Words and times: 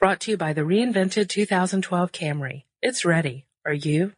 Brought 0.00 0.20
to 0.20 0.30
you 0.30 0.38
by 0.38 0.54
the 0.54 0.62
reinvented 0.62 1.28
2012 1.28 2.10
Camry. 2.10 2.62
It's 2.80 3.04
ready. 3.04 3.44
Are 3.66 3.74
you? 3.74 4.14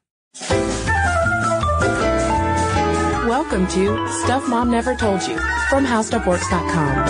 Welcome 3.27 3.67
to 3.67 4.09
Stuff 4.23 4.49
Mom 4.49 4.71
Never 4.71 4.95
Told 4.95 5.23
You 5.23 5.37
from 5.69 5.85
HowStuffWorks.com. 5.85 7.07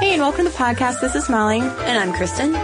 Hey, 0.00 0.12
and 0.14 0.22
welcome 0.22 0.46
to 0.46 0.50
the 0.50 0.56
podcast. 0.56 1.02
This 1.02 1.14
is 1.14 1.28
Molly. 1.28 1.60
And 1.60 1.98
I'm 1.98 2.14
Kristen. 2.14 2.54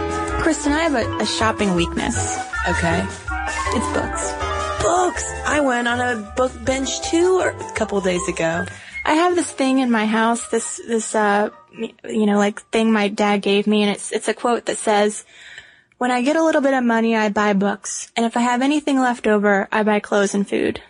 Kristen, 0.41 0.71
I 0.73 0.79
have 0.79 0.95
a, 0.95 1.17
a 1.17 1.27
shopping 1.27 1.75
weakness. 1.75 2.39
Okay. 2.67 3.05
It's 3.05 3.93
books. 3.93 4.33
Books. 4.81 5.31
I 5.45 5.59
went 5.63 5.87
on 5.87 5.99
a 5.99 6.33
book 6.35 6.53
bench 6.65 7.01
too 7.03 7.39
a 7.41 7.73
couple 7.75 8.01
days 8.01 8.27
ago. 8.27 8.65
I 9.07 9.13
have 9.13 9.35
this 9.35 9.49
thing 9.49 9.79
in 9.79 9.89
my 9.89 10.05
house, 10.05 10.49
this, 10.49 10.81
this, 10.85 11.15
uh, 11.15 11.49
you 11.71 12.25
know, 12.25 12.37
like 12.37 12.61
thing 12.71 12.91
my 12.91 13.07
dad 13.07 13.41
gave 13.41 13.65
me, 13.65 13.81
and 13.83 13.91
it's, 13.91 14.11
it's 14.11 14.27
a 14.27 14.33
quote 14.33 14.65
that 14.65 14.77
says, 14.77 15.23
when 15.97 16.11
I 16.11 16.21
get 16.21 16.35
a 16.35 16.43
little 16.43 16.59
bit 16.59 16.73
of 16.73 16.83
money, 16.83 17.15
I 17.15 17.29
buy 17.29 17.53
books, 17.53 18.11
and 18.17 18.25
if 18.25 18.35
I 18.35 18.41
have 18.41 18.61
anything 18.61 18.99
left 18.99 19.25
over, 19.25 19.69
I 19.71 19.83
buy 19.83 20.01
clothes 20.01 20.35
and 20.35 20.47
food. 20.47 20.81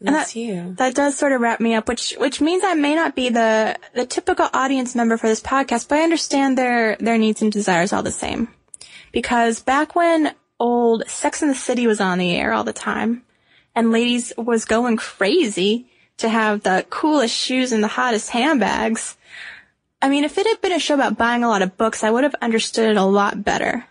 And 0.00 0.14
That's 0.14 0.32
that, 0.32 0.40
you. 0.40 0.74
That 0.78 0.94
does 0.94 1.18
sort 1.18 1.32
of 1.32 1.42
wrap 1.42 1.60
me 1.60 1.74
up, 1.74 1.86
which 1.86 2.14
which 2.18 2.40
means 2.40 2.62
I 2.64 2.74
may 2.74 2.94
not 2.94 3.16
be 3.16 3.30
the 3.30 3.76
the 3.94 4.06
typical 4.06 4.48
audience 4.54 4.94
member 4.94 5.16
for 5.16 5.26
this 5.26 5.42
podcast, 5.42 5.88
but 5.88 5.98
I 5.98 6.02
understand 6.02 6.56
their 6.56 6.96
their 6.96 7.18
needs 7.18 7.42
and 7.42 7.50
desires 7.50 7.92
all 7.92 8.04
the 8.04 8.12
same. 8.12 8.46
Because 9.10 9.60
back 9.60 9.96
when 9.96 10.34
old 10.60 11.02
Sex 11.08 11.42
and 11.42 11.50
the 11.50 11.56
City 11.56 11.88
was 11.88 12.00
on 12.00 12.18
the 12.18 12.34
air 12.36 12.52
all 12.52 12.62
the 12.62 12.72
time, 12.72 13.24
and 13.74 13.90
ladies 13.90 14.32
was 14.38 14.64
going 14.64 14.96
crazy 14.96 15.90
to 16.18 16.28
have 16.28 16.62
the 16.62 16.86
coolest 16.90 17.34
shoes 17.34 17.72
and 17.72 17.82
the 17.82 17.88
hottest 17.88 18.30
handbags. 18.30 19.16
I 20.00 20.08
mean, 20.08 20.24
if 20.24 20.38
it 20.38 20.46
had 20.46 20.60
been 20.60 20.72
a 20.72 20.78
show 20.78 20.94
about 20.94 21.18
buying 21.18 21.42
a 21.42 21.48
lot 21.48 21.62
of 21.62 21.76
books, 21.76 22.04
I 22.04 22.10
would 22.10 22.24
have 22.24 22.34
understood 22.40 22.90
it 22.90 22.96
a 22.96 23.04
lot 23.04 23.42
better. 23.42 23.84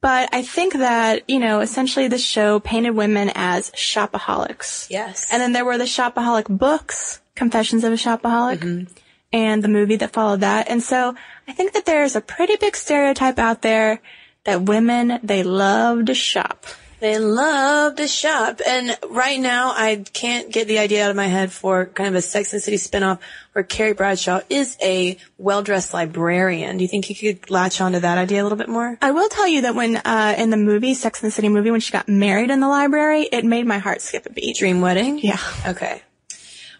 But 0.00 0.28
I 0.32 0.42
think 0.42 0.74
that, 0.74 1.28
you 1.28 1.38
know, 1.38 1.60
essentially 1.60 2.08
the 2.08 2.18
show 2.18 2.60
painted 2.60 2.90
women 2.90 3.30
as 3.34 3.70
shopaholics. 3.70 4.88
Yes. 4.90 5.32
And 5.32 5.40
then 5.40 5.52
there 5.52 5.64
were 5.64 5.78
the 5.78 5.84
shopaholic 5.84 6.46
books, 6.48 7.20
Confessions 7.34 7.84
of 7.84 7.92
a 7.92 7.96
Shopaholic, 7.96 8.58
mm-hmm. 8.58 8.94
and 9.32 9.62
the 9.62 9.68
movie 9.68 9.96
that 9.96 10.12
followed 10.12 10.40
that. 10.40 10.68
And 10.70 10.82
so 10.82 11.14
I 11.48 11.52
think 11.52 11.72
that 11.72 11.86
there's 11.86 12.16
a 12.16 12.20
pretty 12.20 12.56
big 12.56 12.76
stereotype 12.76 13.38
out 13.38 13.62
there 13.62 14.00
that 14.44 14.62
women, 14.62 15.18
they 15.22 15.42
love 15.42 16.06
to 16.06 16.14
shop. 16.14 16.66
They 16.98 17.18
love 17.18 17.96
to 17.96 18.08
shop. 18.08 18.60
And 18.66 18.96
right 19.08 19.38
now, 19.38 19.72
I 19.76 20.04
can't 20.12 20.50
get 20.50 20.66
the 20.66 20.78
idea 20.78 21.04
out 21.04 21.10
of 21.10 21.16
my 21.16 21.26
head 21.26 21.52
for 21.52 21.86
kind 21.86 22.08
of 22.08 22.14
a 22.14 22.22
Sex 22.22 22.52
and 22.52 22.60
the 22.60 22.64
City 22.64 22.76
spinoff 22.78 23.18
where 23.52 23.62
Carrie 23.62 23.92
Bradshaw 23.92 24.40
is 24.48 24.76
a 24.82 25.18
well-dressed 25.36 25.92
librarian. 25.92 26.78
Do 26.78 26.84
you 26.84 26.88
think 26.88 27.08
you 27.10 27.34
could 27.34 27.50
latch 27.50 27.80
onto 27.80 28.00
that 28.00 28.18
idea 28.18 28.42
a 28.42 28.44
little 28.44 28.58
bit 28.58 28.68
more? 28.68 28.96
I 29.02 29.10
will 29.10 29.28
tell 29.28 29.46
you 29.46 29.62
that 29.62 29.74
when, 29.74 29.96
uh, 29.96 30.34
in 30.38 30.50
the 30.50 30.56
movie, 30.56 30.94
Sex 30.94 31.22
and 31.22 31.30
the 31.30 31.34
City 31.34 31.50
movie, 31.50 31.70
when 31.70 31.80
she 31.80 31.92
got 31.92 32.08
married 32.08 32.50
in 32.50 32.60
the 32.60 32.68
library, 32.68 33.22
it 33.30 33.44
made 33.44 33.66
my 33.66 33.78
heart 33.78 34.00
skip 34.00 34.24
a 34.26 34.30
beat. 34.30 34.56
Dream 34.56 34.80
wedding? 34.80 35.18
Yeah. 35.18 35.40
Okay. 35.66 36.02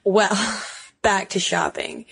Well, 0.03 0.37
back 1.03 1.31
to 1.31 1.41
shopping. 1.41 2.07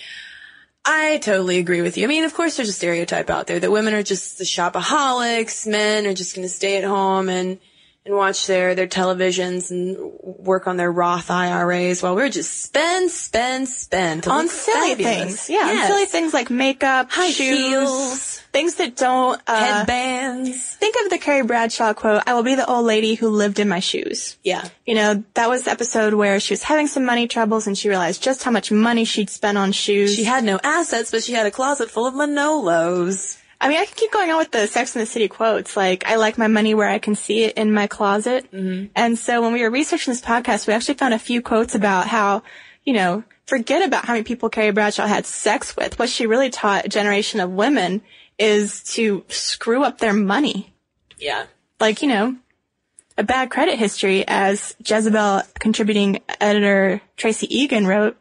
I 0.85 1.19
totally 1.19 1.59
agree 1.59 1.81
with 1.81 1.97
you. 1.97 2.05
I 2.05 2.09
mean, 2.09 2.25
of 2.25 2.35
course 2.35 2.57
there's 2.57 2.69
a 2.69 2.73
stereotype 2.73 3.31
out 3.31 3.47
there 3.47 3.59
that 3.59 3.73
women 3.73 3.95
are 3.95 4.03
just 4.03 4.37
the 4.37 4.45
shopaholics, 4.45 5.67
men 5.67 6.07
are 6.07 6.13
just 6.13 6.37
going 6.37 6.47
to 6.47 6.53
stay 6.53 6.77
at 6.77 6.85
home 6.85 7.31
and 7.31 7.59
and 8.07 8.15
watch 8.15 8.47
their 8.47 8.75
their 8.75 8.87
televisions 8.87 9.71
and 9.71 9.97
work 10.23 10.67
on 10.67 10.77
their 10.77 10.93
Roth 10.93 11.31
IRAs 11.31 12.03
while 12.03 12.15
we're 12.15 12.29
just 12.29 12.63
spend, 12.63 13.11
spend, 13.11 13.67
spend 13.69 14.29
on 14.29 14.49
silly 14.49 14.91
fabulous. 14.95 15.17
things. 15.47 15.51
Yeah, 15.51 15.71
Yes. 15.73 15.83
on 15.85 15.87
silly 15.97 16.07
things 16.07 16.35
like 16.35 16.51
makeup, 16.51 17.11
High 17.11 17.31
shoes, 17.31 17.59
heels. 17.59 18.41
things 18.53 18.75
that 18.75 18.95
don't, 18.97 19.41
uh, 19.47 19.57
headbands. 19.65 20.63
think 20.77 20.97
of 21.03 21.11
the 21.11 21.19
Carrie 21.19 21.45
Bradshaw 21.45 21.95
quote, 21.95 22.23
I 22.27 22.35
will 22.35 22.43
be 22.43 22.55
the 22.57 22.67
old 22.67 22.85
lady 22.85 23.15
who 23.15 23.31
lived 23.31 23.59
in 23.59 23.69
my 23.71 23.81
shoes. 23.81 24.37
Yeah. 24.45 24.69
You 24.85 24.95
know, 24.97 25.25
that 25.35 25.49
was 25.49 25.63
the 25.65 25.71
episode 25.71 26.13
where 26.15 26.39
she 26.41 26.53
was 26.53 26.63
having 26.63 26.87
some 26.89 27.05
money 27.07 27.27
troubles 27.27 27.67
and 27.67 27.77
she 27.77 27.89
realized 27.89 28.23
just 28.23 28.43
how 28.45 28.51
much 28.51 28.71
money 28.71 29.05
she'd 29.07 29.31
spent 29.31 29.57
on 29.57 29.73
shoes. 29.73 30.15
She 30.15 30.25
had 30.25 30.45
no 30.45 30.61
assets, 30.63 31.11
but 31.11 31.23
she 31.23 31.33
had 31.33 31.47
a 31.47 31.51
closet 31.51 31.91
full 31.91 32.07
of 32.07 32.13
Manolos. 32.15 33.39
I 33.61 33.69
mean, 33.69 33.79
I 33.79 33.85
can 33.85 33.95
keep 33.95 34.13
going 34.13 34.31
on 34.31 34.39
with 34.39 34.51
the 34.51 34.67
Sex 34.67 34.95
and 34.95 35.03
the 35.03 35.07
City 35.07 35.29
quotes. 35.29 35.77
Like, 35.77 36.07
I 36.07 36.17
like 36.17 36.39
my 36.39 36.49
money 36.49 36.75
where 36.75 36.89
I 36.89 36.99
can 36.99 37.15
see 37.15 37.45
it 37.45 37.57
in 37.57 37.73
my 37.73 37.87
closet. 37.87 38.51
Mm-hmm. 38.53 38.87
And 38.95 39.19
so 39.19 39.43
when 39.43 39.53
we 39.53 39.63
were 39.63 39.71
researching 39.71 40.13
this 40.13 40.21
podcast, 40.21 40.67
we 40.67 40.75
actually 40.75 40.95
found 40.95 41.15
a 41.15 41.19
few 41.19 41.41
quotes 41.41 41.75
about 41.75 42.07
how, 42.07 42.43
you 42.85 42.93
know, 42.93 43.25
forget 43.47 43.87
about 43.87 44.05
how 44.05 44.15
many 44.15 44.25
people 44.25 44.49
Carrie 44.49 44.73
Bradshaw 44.73 45.07
had 45.07 45.27
sex 45.27 45.77
with. 45.77 45.99
What 45.99 46.09
she 46.09 46.27
really 46.27 46.51
taught 46.51 46.87
a 46.87 46.89
generation 46.89 47.41
of 47.41 47.51
women 47.51 48.03
is 48.39 48.83
to 48.95 49.25
screw 49.29 49.85
up 49.85 49.99
their 49.99 50.13
money. 50.13 50.73
Yeah. 51.19 51.47
Like, 51.81 52.03
you 52.03 52.09
know, 52.09 52.37
a 53.17 53.23
bad 53.23 53.51
credit 53.51 53.79
history, 53.79 54.25
as 54.27 54.75
Jezebel 54.85 55.43
contributing 55.61 56.21
editor 56.41 57.01
Tracie 57.17 57.55
Egan 57.57 57.87
wrote, 57.87 58.17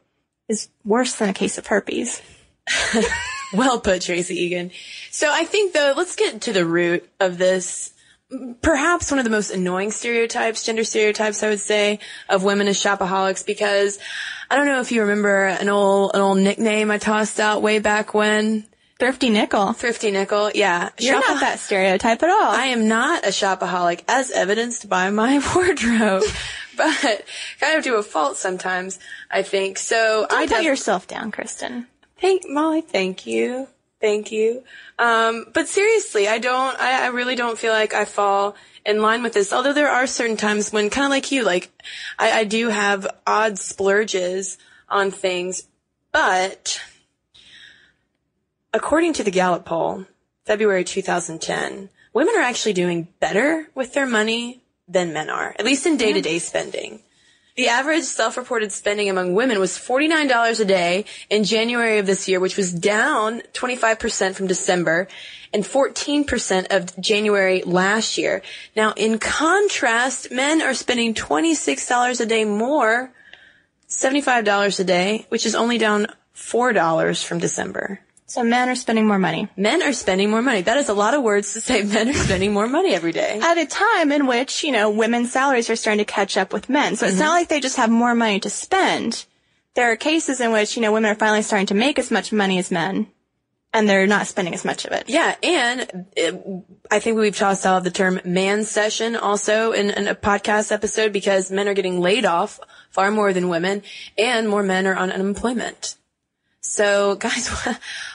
is 0.47 0.69
worse 0.85 1.15
than 1.15 1.29
a 1.29 1.33
case 1.33 1.57
of 1.57 1.65
herpes. 1.65 2.21
Well 3.53 3.80
put, 3.80 4.01
Tracie 4.01 4.35
Egan. 4.35 4.71
So 5.13 5.31
I 5.31 5.44
think 5.44 5.74
though, 5.74 5.94
let's 5.95 6.15
get 6.15 6.42
to 6.42 6.54
the 6.54 6.65
root 6.65 7.07
of 7.19 7.38
this. 7.38 7.94
Perhaps 8.63 9.12
one 9.12 9.19
of 9.19 9.25
the 9.25 9.30
most 9.30 9.51
annoying 9.51 9.92
stereotypes, 9.92 10.63
gender 10.63 10.83
stereotypes, 10.83 11.44
I 11.44 11.50
would 11.50 11.60
say, 11.60 12.00
of 12.27 12.44
women 12.44 12.68
as 12.68 12.81
shopaholics, 12.81 13.45
because 13.45 14.00
I 14.50 14.56
don't 14.56 14.65
know 14.65 14.80
if 14.81 14.92
you 14.92 15.01
remember 15.01 15.45
an 15.45 15.69
old, 15.69 16.15
an 16.15 16.21
old 16.21 16.39
nickname 16.39 16.89
I 16.89 16.98
tossed 16.98 17.39
out 17.39 17.62
way 17.62 17.77
back 17.77 18.15
when. 18.15 18.65
Thrifty 18.98 19.30
nickel. 19.30 19.74
Thrifty 19.74 20.10
nickel, 20.10 20.50
yeah. 20.56 20.89
You're 20.98 21.19
not 21.19 21.42
that 21.42 21.59
stereotype 21.59 22.24
at 22.24 22.30
all. 22.31 22.51
I 22.51 22.66
am 22.68 22.88
not 22.88 23.24
a 23.24 23.30
shopaholic, 23.30 24.04
as 24.07 24.31
evidenced 24.31 24.89
by 24.89 25.12
my 25.12 25.48
wardrobe, 25.56 26.24
but 26.75 27.24
kind 27.59 27.77
of 27.77 27.83
to 27.83 27.98
a 27.98 28.04
fault 28.04 28.38
sometimes, 28.38 28.98
I 29.30 29.44
think. 29.44 29.77
So 29.77 30.25
I 30.31 30.38
I 30.38 30.48
put 30.48 30.56
def- 30.56 30.63
yourself 30.63 31.06
down, 31.07 31.30
Kristen. 31.30 31.86
Thank 32.19 32.50
Molly, 32.50 32.81
thank 32.81 33.27
you. 33.27 33.68
Thank 34.03 34.33
you. 34.33 34.65
Um, 35.00 35.45
but 35.53 35.69
seriously, 35.69 36.27
I 36.27 36.38
don't, 36.38 36.77
I, 36.77 37.05
I 37.05 37.07
really 37.07 37.35
don't 37.35 37.57
feel 37.57 37.71
like 37.71 37.94
I 37.94 38.03
fall 38.03 38.57
in 38.85 39.01
line 39.01 39.23
with 39.23 39.31
this. 39.31 39.53
Although 39.53 39.71
there 39.71 39.89
are 39.89 40.07
certain 40.07 40.35
times 40.35 40.73
when, 40.73 40.89
kind 40.89 41.05
of 41.05 41.09
like 41.09 41.31
you, 41.31 41.45
like, 41.45 41.71
I, 42.19 42.39
I 42.39 42.44
do 42.44 42.67
have 42.67 43.07
odd 43.25 43.57
splurges 43.57 44.57
on 44.89 45.09
things, 45.09 45.69
but 46.11 46.81
according 48.73 49.13
to 49.13 49.23
the 49.23 49.31
Gallup 49.31 49.63
poll, 49.63 50.06
February 50.45 50.83
2010, 50.83 51.88
women 52.11 52.35
are 52.35 52.41
actually 52.41 52.73
doing 52.73 53.07
better 53.21 53.69
with 53.73 53.94
their 53.94 54.06
money 54.06 54.63
than 54.85 55.13
men 55.13 55.29
are, 55.29 55.56
at 55.57 55.63
least 55.63 55.85
in 55.85 55.95
day 55.95 56.11
to 56.11 56.21
day 56.21 56.39
spending. 56.39 56.99
The 57.55 57.67
average 57.67 58.03
self-reported 58.03 58.71
spending 58.71 59.09
among 59.09 59.35
women 59.35 59.59
was 59.59 59.77
$49 59.77 60.59
a 60.59 60.65
day 60.65 61.05
in 61.29 61.44
January 61.44 62.00
of 62.00 62.07
this 62.07 62.27
year, 62.27 62.39
which 62.39 62.57
was 62.57 62.73
down 62.73 63.41
25% 63.53 64.33
from 64.33 64.47
December 64.47 65.07
and 65.53 65.63
14% 65.63 66.75
of 66.75 67.00
January 67.00 67.61
last 67.61 68.17
year. 68.17 68.41
Now, 68.75 68.94
in 68.94 69.19
contrast, 69.19 70.31
men 70.31 70.63
are 70.63 70.73
spending 70.73 71.13
$26 71.13 72.19
a 72.19 72.25
day 72.25 72.44
more, 72.44 73.11
$75 73.88 74.79
a 74.79 74.83
day, 74.83 75.25
which 75.29 75.45
is 75.45 75.53
only 75.53 75.77
down 75.77 76.07
$4 76.35 77.23
from 77.23 77.38
December. 77.38 77.99
So 78.33 78.41
men 78.41 78.68
are 78.68 78.74
spending 78.74 79.06
more 79.06 79.19
money. 79.19 79.47
Men 79.56 79.83
are 79.83 79.94
spending 79.94 80.31
more 80.31 80.41
money. 80.41 80.63
That 80.63 80.77
is 80.77 80.89
a 80.89 80.95
lot 80.95 81.13
of 81.13 81.21
words 81.21 81.53
to 81.53 81.62
say 81.62 81.83
men 81.83 82.09
are 82.09 82.13
spending 82.13 82.51
more 82.51 82.65
money 82.65 82.95
every 82.95 83.12
day. 83.12 83.39
At 83.39 83.59
a 83.59 83.68
time 83.68 84.12
in 84.12 84.25
which, 84.25 84.63
you 84.63 84.71
know, 84.71 84.89
women's 84.89 85.31
salaries 85.31 85.69
are 85.69 85.75
starting 85.75 86.03
to 86.03 86.12
catch 86.12 86.35
up 86.35 86.51
with 86.51 86.68
men. 86.68 86.95
So 86.95 87.06
it's 87.06 87.19
not 87.19 87.25
mm-hmm. 87.25 87.33
like 87.33 87.50
they 87.50 87.59
just 87.59 87.77
have 87.77 87.91
more 87.91 88.15
money 88.15 88.39
to 88.39 88.50
spend. 88.50 89.25
There 89.75 89.91
are 89.91 89.95
cases 89.95 90.41
in 90.41 90.51
which, 90.51 90.75
you 90.75 90.81
know, 90.81 90.91
women 90.91 91.12
are 91.12 91.15
finally 91.15 91.44
starting 91.44 91.68
to 91.68 91.75
make 91.75 92.00
as 92.00 92.09
much 92.09 92.33
money 92.33 92.57
as 92.57 92.71
men. 92.71 93.06
And 93.71 93.88
they're 93.88 94.07
not 94.07 94.25
spending 94.25 94.56
as 94.56 94.65
much 94.65 94.85
of 94.85 94.94
it. 94.94 95.03
Yeah, 95.09 95.35
and 95.44 96.07
it, 96.18 96.44
I 96.89 96.97
think 96.97 97.19
we've 97.19 97.38
tossed 97.38 97.68
out 97.68 97.83
the 97.83 97.91
term 97.91 98.19
mancession 98.25 99.15
also 99.15 99.74
in, 99.74 99.91
in 99.91 100.07
a 100.07 100.15
podcast 100.15 100.71
episode 100.71 101.13
because 101.13 101.51
men 101.51 101.68
are 101.68 101.75
getting 101.75 102.01
laid 102.01 102.25
off 102.25 102.59
far 102.89 103.12
more 103.12 103.31
than 103.31 103.47
women 103.47 103.83
and 104.18 104.50
more 104.50 104.63
men 104.63 104.88
are 104.88 104.95
on 104.95 105.12
unemployment. 105.12 105.97
So 106.63 107.15
guys, 107.19 107.50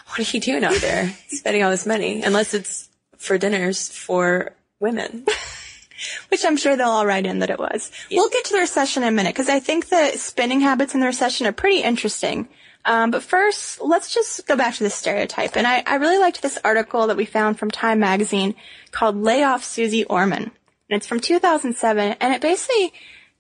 what, 0.09 0.21
are 0.21 0.37
you 0.37 0.41
doing 0.41 0.65
out 0.65 0.81
there 0.81 1.15
spending 1.29 1.63
all 1.63 1.71
this 1.71 1.87
money? 1.87 2.23
Unless 2.23 2.55
it's 2.55 2.89
for 3.17 3.39
dinners 3.39 3.89
for 3.91 4.55
women. 4.81 5.27
Which 6.29 6.45
I'm 6.45 6.57
sure 6.57 6.77
they'll 6.77 6.89
all 6.89 7.07
write 7.07 7.27
in 7.27 7.41
that 7.41 7.51
it 7.51 7.59
was. 7.59 7.91
We'll 8.11 8.29
get 8.29 8.45
to 8.47 8.53
the 8.53 8.61
recession 8.61 9.03
in 9.03 9.09
a 9.09 9.13
minute 9.13 9.35
because 9.35 9.49
I 9.49 9.59
think 9.59 9.89
the 9.89 10.13
spending 10.13 10.61
habits 10.61 10.95
in 10.95 11.01
the 11.01 11.07
recession 11.07 11.47
are 11.49 11.53
pretty 11.53 11.83
interesting. 11.83 12.49
Um, 12.85 13.11
but 13.11 13.23
first, 13.23 13.81
let's 13.81 14.15
just 14.15 14.47
go 14.47 14.57
back 14.57 14.75
to 14.77 14.85
the 14.85 14.91
stereotype. 14.91 15.57
And 15.57 15.67
I, 15.67 15.83
I 15.85 15.97
really 15.97 16.19
liked 16.19 16.41
this 16.41 16.59
article 16.65 17.09
that 17.09 17.17
we 17.17 17.25
found 17.25 17.59
from 17.59 17.71
Time 17.71 17.99
Magazine 17.99 18.55
called 18.93 19.17
Lay 19.17 19.43
Off 19.43 19.65
Suze 19.65 20.05
Orman. 20.09 20.45
And 20.45 20.97
it's 20.97 21.07
from 21.07 21.21
2007. 21.21 22.17
And 22.21 22.33
it 22.33 22.41
basically, 22.41 22.93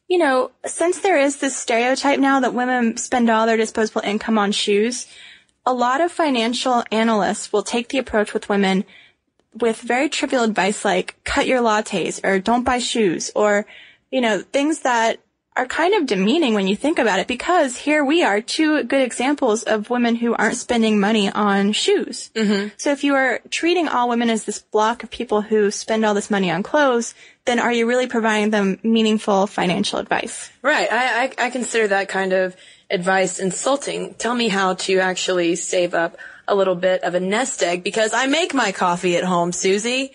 you 0.09 0.19
know, 0.19 0.51
since 0.67 0.99
there 0.99 1.19
is 1.19 1.37
this 1.37 1.57
stereotype 1.57 2.19
now 2.19 2.41
that 2.41 2.55
women 2.55 2.97
spend 2.97 3.31
all 3.31 3.47
their 3.47 3.57
disposable 3.57 4.03
income 4.03 4.37
on 4.37 4.53
shoes, 4.53 5.07
a 5.69 5.75
lot 5.75 6.01
of 6.01 6.11
financial 6.11 6.83
analysts 6.91 7.53
will 7.53 7.63
take 7.63 7.91
the 7.91 7.99
approach 7.99 8.33
with 8.33 8.49
women 8.49 8.85
with 9.53 9.79
very 9.83 10.09
trivial 10.09 10.43
advice 10.43 10.83
like 10.83 11.23
cut 11.25 11.47
your 11.47 11.61
lattes 11.61 12.25
or 12.25 12.39
don't 12.39 12.65
buy 12.65 12.79
shoes 12.79 13.31
or, 13.35 13.67
you 14.11 14.23
know, 14.23 14.41
things 14.41 14.81
that 14.81 15.21
are 15.59 15.67
kind 15.67 15.93
of 15.93 16.07
demeaning 16.07 16.55
when 16.55 16.69
you 16.69 16.75
think 16.75 16.99
about 16.99 17.19
it 17.19 17.27
because 17.27 17.77
here 17.77 18.03
we 18.03 18.23
are, 18.23 18.41
two 18.41 18.83
good 18.85 19.03
examples 19.03 19.63
of 19.65 19.91
women 19.91 20.15
who 20.15 20.35
aren't 20.35 20.57
spending 20.57 21.01
money 21.01 21.31
on 21.31 21.73
shoes. 21.73 22.31
Mm-hmm. 22.35 22.69
So 22.79 22.93
if 22.93 23.05
you 23.05 23.15
are 23.17 23.41
treating 23.51 23.89
all 23.89 24.09
women 24.09 24.31
as 24.31 24.45
this 24.45 24.61
block 24.61 25.03
of 25.03 25.11
people 25.11 25.43
who 25.43 25.71
spend 25.71 26.03
all 26.07 26.15
this 26.15 26.31
money 26.31 26.51
on 26.51 26.63
clothes, 26.63 27.15
then 27.45 27.59
are 27.59 27.73
you 27.73 27.87
really 27.87 28.07
providing 28.07 28.49
them 28.49 28.79
meaningful 28.83 29.47
financial 29.47 29.99
advice? 29.99 30.51
Right. 30.63 30.91
I, 30.91 31.25
I, 31.25 31.33
I 31.47 31.51
consider 31.51 31.89
that 31.89 32.09
kind 32.09 32.33
of 32.33 32.57
advice 32.91 33.39
insulting. 33.39 34.15
Tell 34.15 34.35
me 34.35 34.49
how 34.49 34.75
to 34.75 34.99
actually 35.01 35.57
save 35.57 35.95
up 35.95 36.17
a 36.47 36.55
little 36.55 36.75
bit 36.75 37.03
of 37.03 37.15
a 37.15 37.21
nest 37.21 37.63
egg 37.63 37.85
because 37.85 38.15
I 38.15 38.27
make 38.27 38.55
my 38.55 38.73
coffee 38.73 39.17
at 39.17 39.25
home, 39.25 39.53
Suze. 39.53 40.11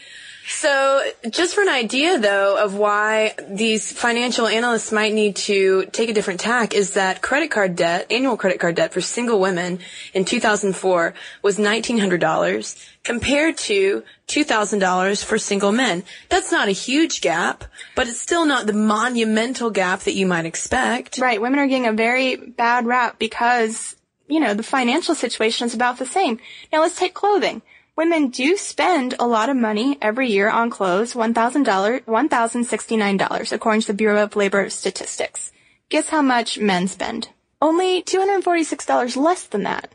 So 0.47 1.01
just 1.29 1.55
for 1.55 1.61
an 1.61 1.69
idea 1.69 2.19
though 2.19 2.57
of 2.57 2.75
why 2.75 3.33
these 3.49 3.91
financial 3.91 4.45
analysts 4.45 4.91
might 4.91 5.13
need 5.13 5.37
to 5.37 5.85
take 5.91 6.09
a 6.09 6.13
different 6.13 6.41
tack 6.41 6.73
is 6.73 6.91
that 6.91 7.21
credit 7.21 7.49
card 7.49 7.75
debt, 7.75 8.11
annual 8.11 8.35
credit 8.35 8.59
card 8.59 8.75
debt 8.75 8.93
for 8.93 8.99
single 8.99 9.39
women 9.39 9.79
in 10.13 10.25
2004 10.25 11.13
was 11.41 11.57
$1,900 11.57 12.89
compared 13.03 13.57
to 13.57 14.03
$2,000 14.27 15.23
for 15.23 15.37
single 15.37 15.71
men. 15.71 16.03
That's 16.29 16.51
not 16.51 16.67
a 16.67 16.71
huge 16.71 17.21
gap, 17.21 17.63
but 17.95 18.07
it's 18.07 18.21
still 18.21 18.45
not 18.45 18.67
the 18.67 18.73
monumental 18.73 19.69
gap 19.69 20.01
that 20.01 20.13
you 20.13 20.25
might 20.25 20.45
expect. 20.45 21.19
Right. 21.19 21.41
Women 21.41 21.59
are 21.59 21.67
getting 21.67 21.87
a 21.87 21.93
very 21.93 22.35
bad 22.35 22.85
rap 22.85 23.17
because, 23.17 23.95
you 24.27 24.39
know, 24.39 24.53
the 24.53 24.63
financial 24.63 25.15
situation 25.15 25.67
is 25.67 25.73
about 25.73 25.99
the 25.99 26.05
same. 26.05 26.39
Now 26.71 26.81
let's 26.81 26.97
take 26.97 27.13
clothing. 27.13 27.61
Women 27.95 28.29
do 28.29 28.57
spend 28.57 29.13
a 29.19 29.27
lot 29.27 29.49
of 29.49 29.55
money 29.55 29.99
every 30.01 30.31
year 30.31 30.49
on 30.49 30.71
clothes, 30.71 31.13
$1,000, 31.13 32.03
$1,069, 32.05 33.51
according 33.51 33.81
to 33.81 33.87
the 33.87 33.93
Bureau 33.93 34.23
of 34.23 34.35
Labor 34.35 34.67
Statistics. 34.71 35.51
Guess 35.89 36.09
how 36.09 36.23
much 36.23 36.57
men 36.57 36.87
spend? 36.87 37.29
Only 37.61 38.01
$246 38.01 39.15
less 39.15 39.45
than 39.45 39.63
that. 39.63 39.93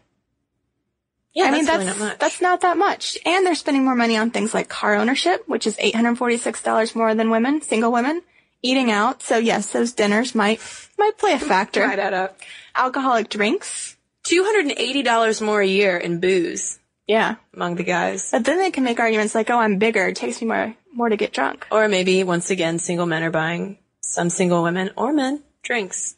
Yeah, 1.34 1.46
I 1.46 1.50
mean, 1.50 1.64
that's, 1.64 1.78
really 1.78 1.86
not 1.86 1.98
much. 1.98 2.18
that's 2.18 2.40
not 2.40 2.60
that 2.60 2.76
much. 2.76 3.18
And 3.26 3.44
they're 3.44 3.56
spending 3.56 3.84
more 3.84 3.96
money 3.96 4.16
on 4.16 4.30
things 4.30 4.54
like 4.54 4.68
car 4.68 4.94
ownership, 4.94 5.42
which 5.48 5.66
is 5.66 5.76
$846 5.76 6.94
more 6.94 7.16
than 7.16 7.30
women, 7.30 7.62
single 7.62 7.90
women. 7.90 8.22
Eating 8.62 8.92
out. 8.92 9.22
So 9.22 9.38
yes, 9.38 9.72
those 9.72 9.92
dinners 9.92 10.34
might, 10.36 10.60
might 10.98 11.18
play 11.18 11.32
a 11.32 11.38
factor. 11.38 11.80
Right 11.86 11.98
add 11.98 12.14
up. 12.14 12.38
Alcoholic 12.76 13.28
drinks. 13.28 13.96
$280 14.24 15.42
more 15.42 15.60
a 15.60 15.66
year 15.66 15.96
in 15.96 16.20
booze 16.20 16.78
Yeah. 17.08 17.36
among 17.54 17.76
the 17.76 17.84
guys. 17.84 18.30
But 18.30 18.44
then 18.44 18.58
they 18.58 18.70
can 18.70 18.84
make 18.84 19.00
arguments 19.00 19.34
like, 19.34 19.50
oh, 19.50 19.58
I'm 19.58 19.78
bigger. 19.78 20.06
It 20.08 20.16
takes 20.16 20.40
me 20.40 20.46
more, 20.46 20.74
more 20.92 21.08
to 21.08 21.16
get 21.16 21.32
drunk. 21.32 21.66
Or 21.72 21.88
maybe, 21.88 22.22
once 22.22 22.50
again, 22.50 22.78
single 22.78 23.06
men 23.06 23.24
are 23.24 23.30
buying 23.30 23.78
some 24.02 24.30
single 24.30 24.62
women 24.62 24.90
or 24.94 25.12
men 25.12 25.42
drinks. 25.62 26.14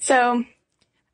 So 0.00 0.44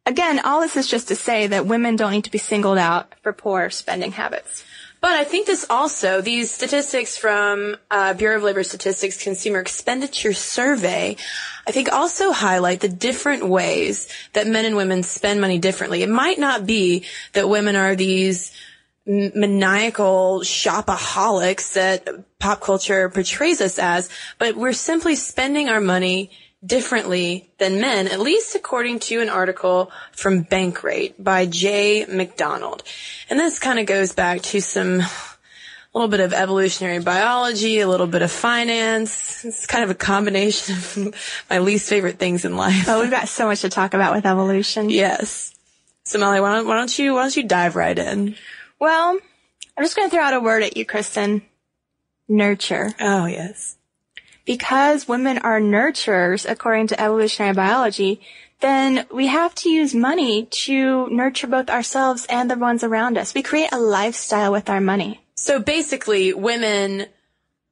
again, 0.07 0.41
all 0.45 0.61
this 0.61 0.77
is 0.77 0.87
just 0.87 1.09
to 1.09 1.17
say 1.17 1.49
that 1.49 1.67
women 1.67 1.97
don't 1.97 2.13
need 2.13 2.25
to 2.25 2.31
be 2.31 2.39
singled 2.39 2.79
out 2.79 3.15
for 3.23 3.33
poor 3.33 3.69
spending 3.69 4.13
habits. 4.13 4.65
But 5.01 5.13
I 5.13 5.25
think 5.25 5.47
this 5.47 5.67
also, 5.69 6.21
these 6.21 6.51
statistics 6.51 7.19
from 7.19 7.77
uh, 7.91 8.15
Bureau 8.15 8.39
of 8.39 8.43
Labor 8.43 8.65
Statistics 8.65 9.23
Consumer 9.23 9.61
Expenditure 9.61 10.33
Survey, 10.33 11.17
I 11.67 11.71
think 11.71 11.93
also 11.93 12.33
highlight 12.33 12.81
the 12.81 12.89
different 12.89 13.47
ways 13.47 14.09
that 14.33 14.47
men 14.47 14.65
and 14.65 14.75
women 14.75 15.03
spend 15.03 15.41
money 15.41 15.59
differently. 15.59 16.03
It 16.03 16.09
might 16.09 16.39
not 16.39 16.67
be 16.67 17.05
that 17.35 17.49
women 17.49 17.77
are 17.77 17.95
these 17.95 18.53
maniacal 19.07 20.41
shopaholics 20.41 21.75
that 21.75 22.09
pop 22.39 22.61
culture 22.61 23.09
portrays 23.09 23.61
us 23.61 23.79
as, 23.79 24.09
but 24.39 24.57
we're 24.57 24.73
simply 24.73 25.15
spending 25.15 25.69
our 25.69 25.81
money 25.81 26.31
differently 26.65 27.51
than 27.59 27.81
men, 27.81 28.09
at 28.09 28.19
least 28.19 28.55
according 28.57 28.99
to 28.99 29.21
an 29.21 29.29
article 29.29 29.93
from 30.13 30.45
Bankrate 30.45 31.15
by 31.19 31.47
Jay 31.47 32.05
MacDonald. 32.07 32.83
And 33.31 33.39
this 33.39 33.59
kind 33.59 33.79
of 33.79 33.87
goes 33.87 34.13
back 34.13 34.43
to 34.43 34.61
some 34.61 35.01
a 35.01 35.99
little 35.99 36.11
bit 36.11 36.21
of 36.21 36.35
evolutionary 36.35 36.99
biology, 36.99 37.81
a 37.81 37.89
little 37.89 38.07
bit 38.07 38.21
of 38.21 38.31
finance. 38.31 39.45
It's 39.45 39.67
kind 39.67 39.85
of 39.85 39.91
a 39.91 39.95
combination 39.95 40.75
of 40.75 41.15
my 41.51 41.59
least 41.59 41.89
favorite 41.89 42.19
things 42.19 42.45
in 42.45 42.57
life. 42.57 42.87
Oh, 42.89 43.01
we've 43.01 43.11
got 43.11 43.29
so 43.29 43.47
much 43.47 43.63
to 43.63 43.71
talk 43.71 43.95
about 43.95 44.15
with 44.15 44.27
evolution. 44.27 44.91
Yes. 44.91 45.55
So 46.05 46.19
Molly, 46.19 46.41
why 46.41 46.57
don't, 46.57 46.67
why 46.67 46.77
don't 46.77 46.99
you 46.99 47.15
why 47.15 47.23
don't 47.23 47.37
you 47.37 47.45
dive 47.45 47.77
right 47.77 47.99
in? 47.99 48.37
Well, 48.79 49.19
I'm 49.77 49.85
just 49.85 49.97
going 49.97 50.09
to 50.09 50.15
throw 50.15 50.25
out 50.25 50.35
a 50.35 50.41
word 50.41 50.63
at 50.63 50.77
you, 50.77 50.85
Kristen. 50.85 51.43
Nurture. 52.29 52.93
Oh 53.01 53.27
yes. 53.27 53.77
Because 54.45 55.09
women 55.09 55.39
are 55.39 55.61
nurturers, 55.61 56.49
according 56.49 56.89
to 56.89 57.01
evolutionary 57.01 57.55
biology, 57.55 58.21
then 58.61 59.07
we 59.13 59.27
have 59.27 59.55
to 59.57 59.69
use 59.69 59.95
money 59.95 60.47
to 60.47 61.09
nurture 61.09 61.47
both 61.47 61.69
ourselves 61.69 62.27
and 62.29 62.51
the 62.51 62.57
ones 62.57 62.83
around 62.83 63.19
us. 63.19 63.35
We 63.35 63.43
create 63.43 63.73
a 63.73 63.79
lifestyle 63.79 64.53
with 64.53 64.71
our 64.71 64.81
money. 64.81 65.21
So 65.35 65.59
basically, 65.59 66.33
women 66.33 67.07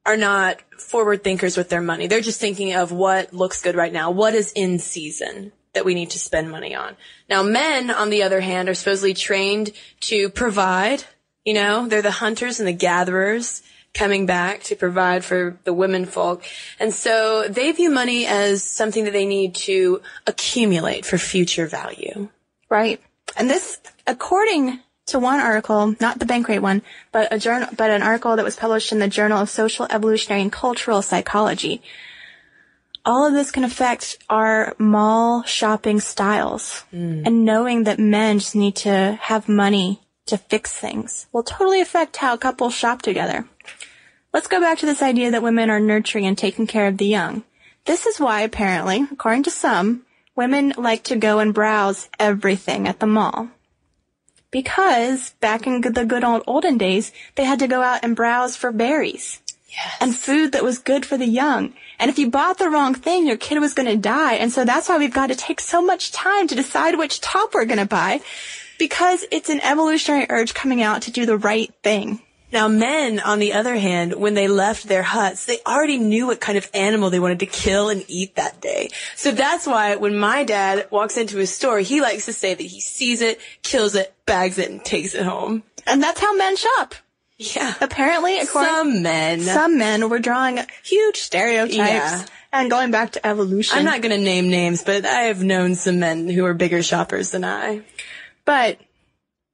are 0.05 0.17
not 0.17 0.61
forward 0.79 1.23
thinkers 1.23 1.57
with 1.57 1.69
their 1.69 1.81
money. 1.81 2.07
They're 2.07 2.21
just 2.21 2.39
thinking 2.39 2.73
of 2.73 2.91
what 2.91 3.33
looks 3.33 3.61
good 3.61 3.75
right 3.75 3.91
now, 3.91 4.11
what 4.11 4.35
is 4.35 4.51
in 4.53 4.79
season 4.79 5.51
that 5.75 5.85
we 5.85 5.93
need 5.93 6.09
to 6.11 6.19
spend 6.19 6.49
money 6.49 6.73
on. 6.73 6.97
Now, 7.29 7.43
men, 7.43 7.91
on 7.91 8.09
the 8.09 8.23
other 8.23 8.41
hand, 8.41 8.67
are 8.67 8.73
supposedly 8.73 9.13
trained 9.13 9.71
to 10.01 10.29
provide. 10.29 11.03
You 11.45 11.53
know, 11.53 11.87
they're 11.87 12.01
the 12.01 12.11
hunters 12.11 12.59
and 12.59 12.67
the 12.67 12.73
gatherers 12.73 13.61
coming 13.93 14.25
back 14.25 14.63
to 14.63 14.75
provide 14.75 15.23
for 15.23 15.57
the 15.63 15.73
women 15.73 16.05
folk. 16.05 16.43
And 16.79 16.93
so 16.93 17.47
they 17.47 17.71
view 17.71 17.89
money 17.89 18.25
as 18.25 18.63
something 18.63 19.05
that 19.05 19.13
they 19.13 19.25
need 19.25 19.55
to 19.55 20.01
accumulate 20.27 21.05
for 21.05 21.17
future 21.17 21.67
value. 21.67 22.29
Right. 22.69 23.01
And 23.37 23.49
this, 23.49 23.79
according 24.05 24.79
to 25.07 25.19
one 25.19 25.39
article, 25.39 25.95
not 25.99 26.19
the 26.19 26.25
Bankrate 26.25 26.61
one, 26.61 26.81
but 27.11 27.31
a 27.31 27.39
journal, 27.39 27.69
but 27.75 27.89
an 27.89 28.01
article 28.01 28.35
that 28.35 28.45
was 28.45 28.55
published 28.55 28.91
in 28.91 28.99
the 28.99 29.07
Journal 29.07 29.39
of 29.39 29.49
Social, 29.49 29.87
Evolutionary, 29.89 30.41
and 30.41 30.51
Cultural 30.51 31.01
Psychology. 31.01 31.81
All 33.05 33.27
of 33.27 33.33
this 33.33 33.51
can 33.51 33.63
affect 33.63 34.17
our 34.29 34.75
mall 34.79 35.43
shopping 35.43 35.99
styles 35.99 36.79
hmm. 36.89 37.21
and 37.23 37.45
knowing 37.45 37.83
that 37.83 37.99
men 37.99 38.39
just 38.39 38.55
need 38.55 38.75
to 38.77 39.17
have 39.21 39.47
money 39.47 40.01
to 40.25 40.37
fix 40.37 40.73
things 40.73 41.27
will 41.31 41.43
totally 41.43 41.81
affect 41.81 42.17
how 42.17 42.35
couples 42.35 42.73
shop 42.73 43.03
together. 43.03 43.47
Let's 44.33 44.47
go 44.47 44.59
back 44.59 44.79
to 44.79 44.85
this 44.85 45.01
idea 45.01 45.31
that 45.31 45.43
women 45.43 45.69
are 45.69 45.79
nurturing 45.79 46.25
and 46.25 46.37
taking 46.37 46.67
care 46.67 46.87
of 46.87 46.97
the 46.97 47.05
young. 47.05 47.43
This 47.85 48.07
is 48.07 48.19
why, 48.19 48.41
apparently, 48.41 49.05
according 49.11 49.43
to 49.43 49.51
some, 49.51 50.05
women 50.35 50.73
like 50.75 51.03
to 51.03 51.15
go 51.15 51.39
and 51.39 51.53
browse 51.53 52.09
everything 52.19 52.87
at 52.87 52.99
the 52.99 53.07
mall. 53.07 53.49
Because 54.51 55.31
back 55.41 55.67
in 55.67 55.81
the 55.81 56.05
good 56.05 56.23
old 56.23 56.43
olden 56.47 56.77
days, 56.77 57.11
they 57.35 57.45
had 57.45 57.59
to 57.59 57.67
go 57.67 57.81
out 57.81 57.99
and 58.03 58.15
browse 58.15 58.55
for 58.55 58.71
berries. 58.71 59.41
Yes. 59.67 59.97
And 59.99 60.15
food 60.15 60.51
that 60.51 60.63
was 60.63 60.77
good 60.77 61.05
for 61.05 61.17
the 61.17 61.25
young. 61.25 61.73
And 61.99 62.09
if 62.09 62.19
you 62.19 62.29
bought 62.29 62.57
the 62.57 62.69
wrong 62.69 62.93
thing, 62.93 63.25
your 63.25 63.37
kid 63.37 63.59
was 63.59 63.73
going 63.73 63.87
to 63.87 63.97
die. 63.97 64.35
And 64.35 64.51
so 64.51 64.63
that's 64.63 64.87
why 64.89 64.97
we've 64.97 65.13
got 65.13 65.27
to 65.27 65.35
take 65.35 65.59
so 65.59 65.81
much 65.81 66.11
time 66.11 66.47
to 66.47 66.55
decide 66.55 66.97
which 66.97 67.21
top 67.21 67.53
we're 67.53 67.65
going 67.65 67.79
to 67.79 67.85
buy 67.85 68.21
because 68.77 69.25
it's 69.31 69.49
an 69.49 69.61
evolutionary 69.61 70.27
urge 70.29 70.53
coming 70.53 70.81
out 70.81 71.03
to 71.03 71.11
do 71.11 71.25
the 71.25 71.37
right 71.37 71.73
thing. 71.83 72.21
Now, 72.51 72.67
men, 72.67 73.19
on 73.19 73.39
the 73.39 73.53
other 73.53 73.75
hand, 73.75 74.13
when 74.13 74.33
they 74.33 74.47
left 74.47 74.87
their 74.87 75.03
huts, 75.03 75.45
they 75.45 75.59
already 75.65 75.97
knew 75.97 76.27
what 76.27 76.39
kind 76.39 76.57
of 76.57 76.69
animal 76.73 77.09
they 77.09 77.19
wanted 77.19 77.39
to 77.39 77.47
kill 77.47 77.89
and 77.89 78.05
eat 78.07 78.35
that 78.35 78.61
day. 78.61 78.91
So 79.15 79.31
that's 79.31 79.65
why 79.65 79.95
when 79.95 80.17
my 80.17 80.43
dad 80.43 80.87
walks 80.91 81.17
into 81.17 81.39
a 81.39 81.47
store, 81.47 81.79
he 81.79 82.01
likes 82.01 82.25
to 82.25 82.33
say 82.33 82.53
that 82.53 82.63
he 82.63 82.79
sees 82.79 83.21
it, 83.21 83.41
kills 83.63 83.95
it, 83.95 84.13
bags 84.25 84.57
it, 84.57 84.69
and 84.69 84.83
takes 84.85 85.15
it 85.15 85.25
home. 85.25 85.63
And 85.85 86.01
that's 86.01 86.21
how 86.21 86.35
men 86.35 86.55
shop. 86.55 86.95
Yeah. 87.37 87.73
Apparently, 87.81 88.39
according 88.39 88.71
Some 88.71 89.01
men. 89.03 89.41
some 89.41 89.77
men 89.77 90.09
were 90.09 90.19
drawing 90.19 90.59
huge 90.83 91.17
stereotypes 91.17 91.75
Yeah. 91.77 92.25
and 92.53 92.69
going 92.69 92.91
back 92.91 93.11
to 93.13 93.27
evolution. 93.27 93.77
I'm 93.77 93.83
not 93.85 94.01
going 94.01 94.15
to 94.17 94.23
name 94.23 94.49
names, 94.49 94.83
but 94.83 95.05
I 95.05 95.23
have 95.23 95.43
known 95.43 95.75
some 95.75 95.99
men 95.99 96.29
who 96.29 96.45
are 96.45 96.53
bigger 96.53 96.81
shoppers 96.81 97.31
than 97.31 97.43
I. 97.43 97.81
but 98.45 98.77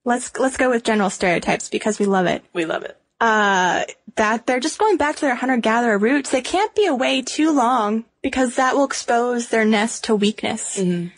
let's 0.04 0.38
let's 0.38 0.58
go 0.58 0.70
with 0.70 0.84
general 0.84 1.10
stereotypes 1.10 1.70
because 1.70 1.98
we 2.00 2.06
love 2.06 2.26
it. 2.28 2.44
We 2.54 2.66
love 2.66 2.84
it. 2.84 2.98
Uh, 3.20 3.84
that 4.16 4.46
they're 4.48 4.60
just 4.60 4.80
going 4.80 4.98
back 4.98 5.16
to 5.18 5.22
their 5.22 5.36
hunter-gatherer 5.36 5.98
roots. 6.00 6.32
They 6.32 6.42
can't 6.42 6.74
be 6.76 6.88
away 6.88 7.22
too 7.22 7.52
long 7.52 8.04
because 8.24 8.56
that 8.56 8.76
will 8.76 8.84
expose 8.86 9.50
their 9.50 9.64
nest 9.64 10.06
to 10.06 10.16
weakness. 10.16 10.76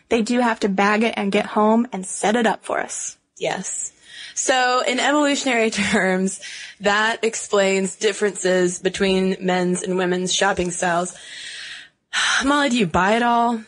They 0.10 0.22
do 0.22 0.40
have 0.42 0.60
to 0.62 0.70
bag 0.70 1.04
it 1.04 1.14
and 1.16 1.32
get 1.32 1.46
home 1.46 1.88
and 1.94 2.06
set 2.06 2.36
it 2.36 2.46
up 2.46 2.66
for 2.66 2.80
us. 2.82 3.18
Yes. 3.38 3.93
So 4.34 4.84
in 4.86 5.00
evolutionary 5.00 5.70
terms, 5.72 6.40
that 6.80 7.24
explains 7.24 7.96
differences 7.96 8.80
between 8.80 9.38
men's 9.40 9.84
and 9.84 9.98
women's 9.98 10.34
shopping 10.34 10.72
styles. 10.72 11.16
Molly, 12.46 12.70
do 12.70 12.78
you 12.78 12.88
buy 12.88 13.16
it 13.16 13.24
all? 13.24 13.62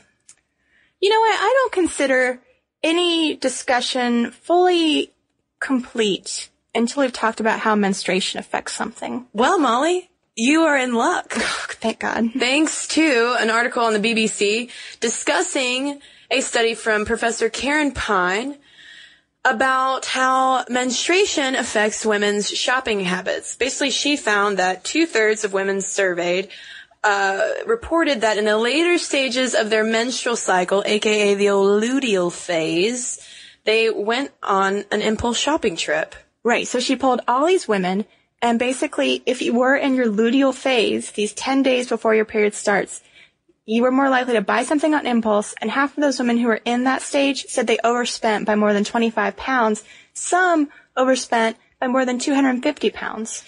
You 1.02 1.10
know 1.10 1.20
what? 1.20 1.40
I 1.40 1.54
don't 1.62 1.72
consider 1.72 2.40
any 2.84 3.36
discussion 3.36 4.32
fully 4.32 5.12
complete 5.60 6.50
until 6.74 7.04
we've 7.04 7.14
talked 7.14 7.40
about 7.40 7.60
how 7.60 7.76
menstruation 7.76 8.40
affects 8.40 8.74
something. 8.74 9.26
Well, 9.34 9.58
Molly, 9.58 10.10
you 10.36 10.62
are 10.64 10.78
in 10.78 10.94
luck. 10.94 11.34
Oh, 11.68 11.78
thank 11.80 12.00
God. 12.00 12.32
Thanks 12.40 12.88
to 12.90 13.36
an 13.40 13.52
article 13.52 13.84
on 13.84 13.94
the 13.94 14.00
BBC 14.00 14.72
discussing 15.00 16.00
a 16.32 16.42
study 16.42 16.74
from 16.74 17.06
Professor 17.06 17.48
Karen 17.50 17.92
Pine 17.92 18.58
about 19.46 20.06
how 20.08 20.66
menstruation 20.70 21.54
affects 21.54 22.06
women's 22.06 22.50
shopping 22.50 23.02
habits. 23.02 23.56
Basically, 23.56 23.92
she 23.92 24.18
found 24.18 24.58
that 24.58 24.84
two 24.84 25.06
thirds 25.06 25.44
of 25.44 25.54
women 25.54 25.82
surveyed 25.82 26.50
uh, 27.04 27.52
reported 27.68 28.22
that 28.22 28.40
in 28.40 28.46
the 28.46 28.58
later 28.58 28.98
stages 28.98 29.54
of 29.54 29.70
their 29.70 29.84
menstrual 29.84 30.36
cycle, 30.36 30.82
aka 30.88 31.36
the 31.36 31.46
luteal 31.46 32.32
phase, 32.32 33.22
they 33.64 33.92
went 33.92 34.32
on 34.42 34.84
an 34.92 35.02
impulse 35.02 35.38
shopping 35.38 35.76
trip. 35.76 36.16
Right. 36.44 36.68
So 36.68 36.80
she 36.80 36.96
polled 36.96 37.22
all 37.28 37.46
these 37.46 37.68
women, 37.68 38.06
and 38.42 38.58
basically, 38.58 39.22
if 39.28 39.44
you 39.44 39.54
were 39.54 39.76
in 39.76 39.94
your 39.94 40.08
luteal 40.08 40.54
phase, 40.54 41.12
these 41.12 41.34
10 41.34 41.62
days 41.62 41.88
before 41.88 42.16
your 42.16 42.26
period 42.26 42.56
starts, 42.56 43.02
you 43.66 43.82
were 43.82 43.92
more 43.92 44.10
likely 44.10 44.34
to 44.34 44.42
buy 44.42 44.64
something 44.64 44.94
on 44.94 45.08
impulse, 45.08 45.56
and 45.60 45.72
half 45.72 45.98
of 45.98 46.02
those 46.02 46.20
women 46.20 46.38
who 46.38 46.48
were 46.48 46.62
in 46.66 46.84
that 46.84 47.02
stage 47.02 47.46
said 47.46 47.68
they 47.68 47.80
overspent 47.84 48.46
by 48.46 48.56
more 48.56 48.74
than 48.74 48.84
25 48.84 49.36
pounds. 49.36 49.84
Some 50.14 50.70
overspent 50.96 51.58
by 51.80 51.88
more 51.88 52.06
than 52.06 52.20
250 52.20 52.90
pounds. 52.92 53.44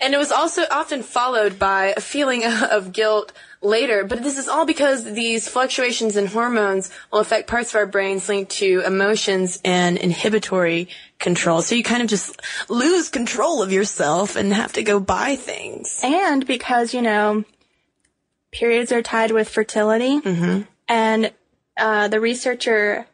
And 0.00 0.14
it 0.14 0.18
was 0.18 0.32
also 0.32 0.62
often 0.70 1.02
followed 1.02 1.58
by 1.58 1.92
a 1.96 2.00
feeling 2.00 2.44
of 2.70 2.92
guilt 2.92 3.32
later, 3.62 4.04
but 4.04 4.22
this 4.22 4.38
is 4.38 4.48
all 4.48 4.64
because 4.64 5.04
these 5.04 5.46
fluctuations 5.46 6.16
in 6.16 6.26
hormones 6.26 6.90
will 7.12 7.20
affect 7.20 7.48
parts 7.48 7.70
of 7.70 7.76
our 7.76 7.86
brains 7.86 8.28
linked 8.28 8.52
to 8.52 8.82
emotions 8.86 9.60
and 9.64 9.98
inhibitory 9.98 10.88
control. 11.18 11.60
So 11.60 11.74
you 11.74 11.82
kind 11.82 12.02
of 12.02 12.08
just 12.08 12.40
lose 12.70 13.10
control 13.10 13.62
of 13.62 13.70
yourself 13.70 14.36
and 14.36 14.52
have 14.54 14.72
to 14.72 14.82
go 14.82 14.98
buy 14.98 15.36
things. 15.36 16.00
And 16.02 16.46
because, 16.46 16.94
you 16.94 17.02
know, 17.02 17.44
periods 18.52 18.92
are 18.92 19.02
tied 19.02 19.30
with 19.30 19.48
fertility, 19.48 20.20
and 20.88 21.32
uh, 21.76 22.08
the 22.08 22.20
researcher 22.20 23.06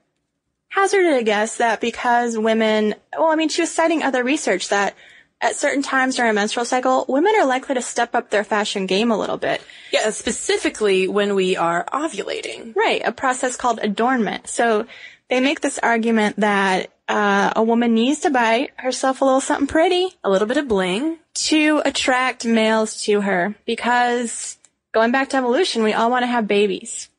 hazarded 0.69 1.15
a 1.15 1.23
guess 1.23 1.57
that 1.59 1.81
because 1.81 2.37
women, 2.37 2.95
well, 3.17 3.29
I 3.31 3.37
mean, 3.37 3.49
she 3.49 3.63
was 3.63 3.71
citing 3.73 4.03
other 4.03 4.23
research 4.23 4.69
that 4.69 4.95
at 5.41 5.55
certain 5.55 5.83
times 5.83 6.17
during 6.17 6.31
a 6.31 6.35
menstrual 6.35 6.65
cycle, 6.65 7.05
women 7.09 7.35
are 7.39 7.47
likely 7.47 7.75
to 7.75 7.83
step 7.83 8.15
up 8.15 8.31
their 8.31 8.45
fashion 8.45 8.87
game 8.87 9.11
a 9.11 9.19
little 9.19 9.37
bit. 9.37 9.61
Yeah, 9.93 10.11
specifically 10.11 11.09
when 11.09 11.35
we 11.35 11.57
are 11.57 11.85
ovulating. 11.93 12.75
Right, 12.75 13.03
a 13.05 13.13
process 13.13 13.57
called 13.57 13.79
adornment. 13.83 14.49
So 14.49 14.87
they 15.29 15.41
make 15.41 15.61
this 15.61 15.79
argument 15.79 16.37
that 16.41 16.91
uh, 17.09 17.53
a 17.55 17.63
woman 17.63 17.95
needs 17.95 18.21
to 18.21 18.31
buy 18.31 18.71
herself 18.77 19.21
a 19.21 19.25
little 19.25 19.41
something 19.41 19.67
pretty 19.67 20.09
A 20.25 20.31
little 20.31 20.49
bit 20.49 20.57
of 20.57 20.69
bling. 20.69 21.19
to 21.35 21.81
attract 21.85 22.45
males 22.47 23.03
to 23.05 23.21
her 23.21 23.55
because 23.67 24.57
going 24.97 25.13
back 25.13 25.29
to 25.29 25.37
evolution, 25.37 25.83
we 25.83 25.93
all 25.93 26.11
want 26.11 26.23
to 26.23 26.27
have 26.27 26.49
babies. 26.49 27.11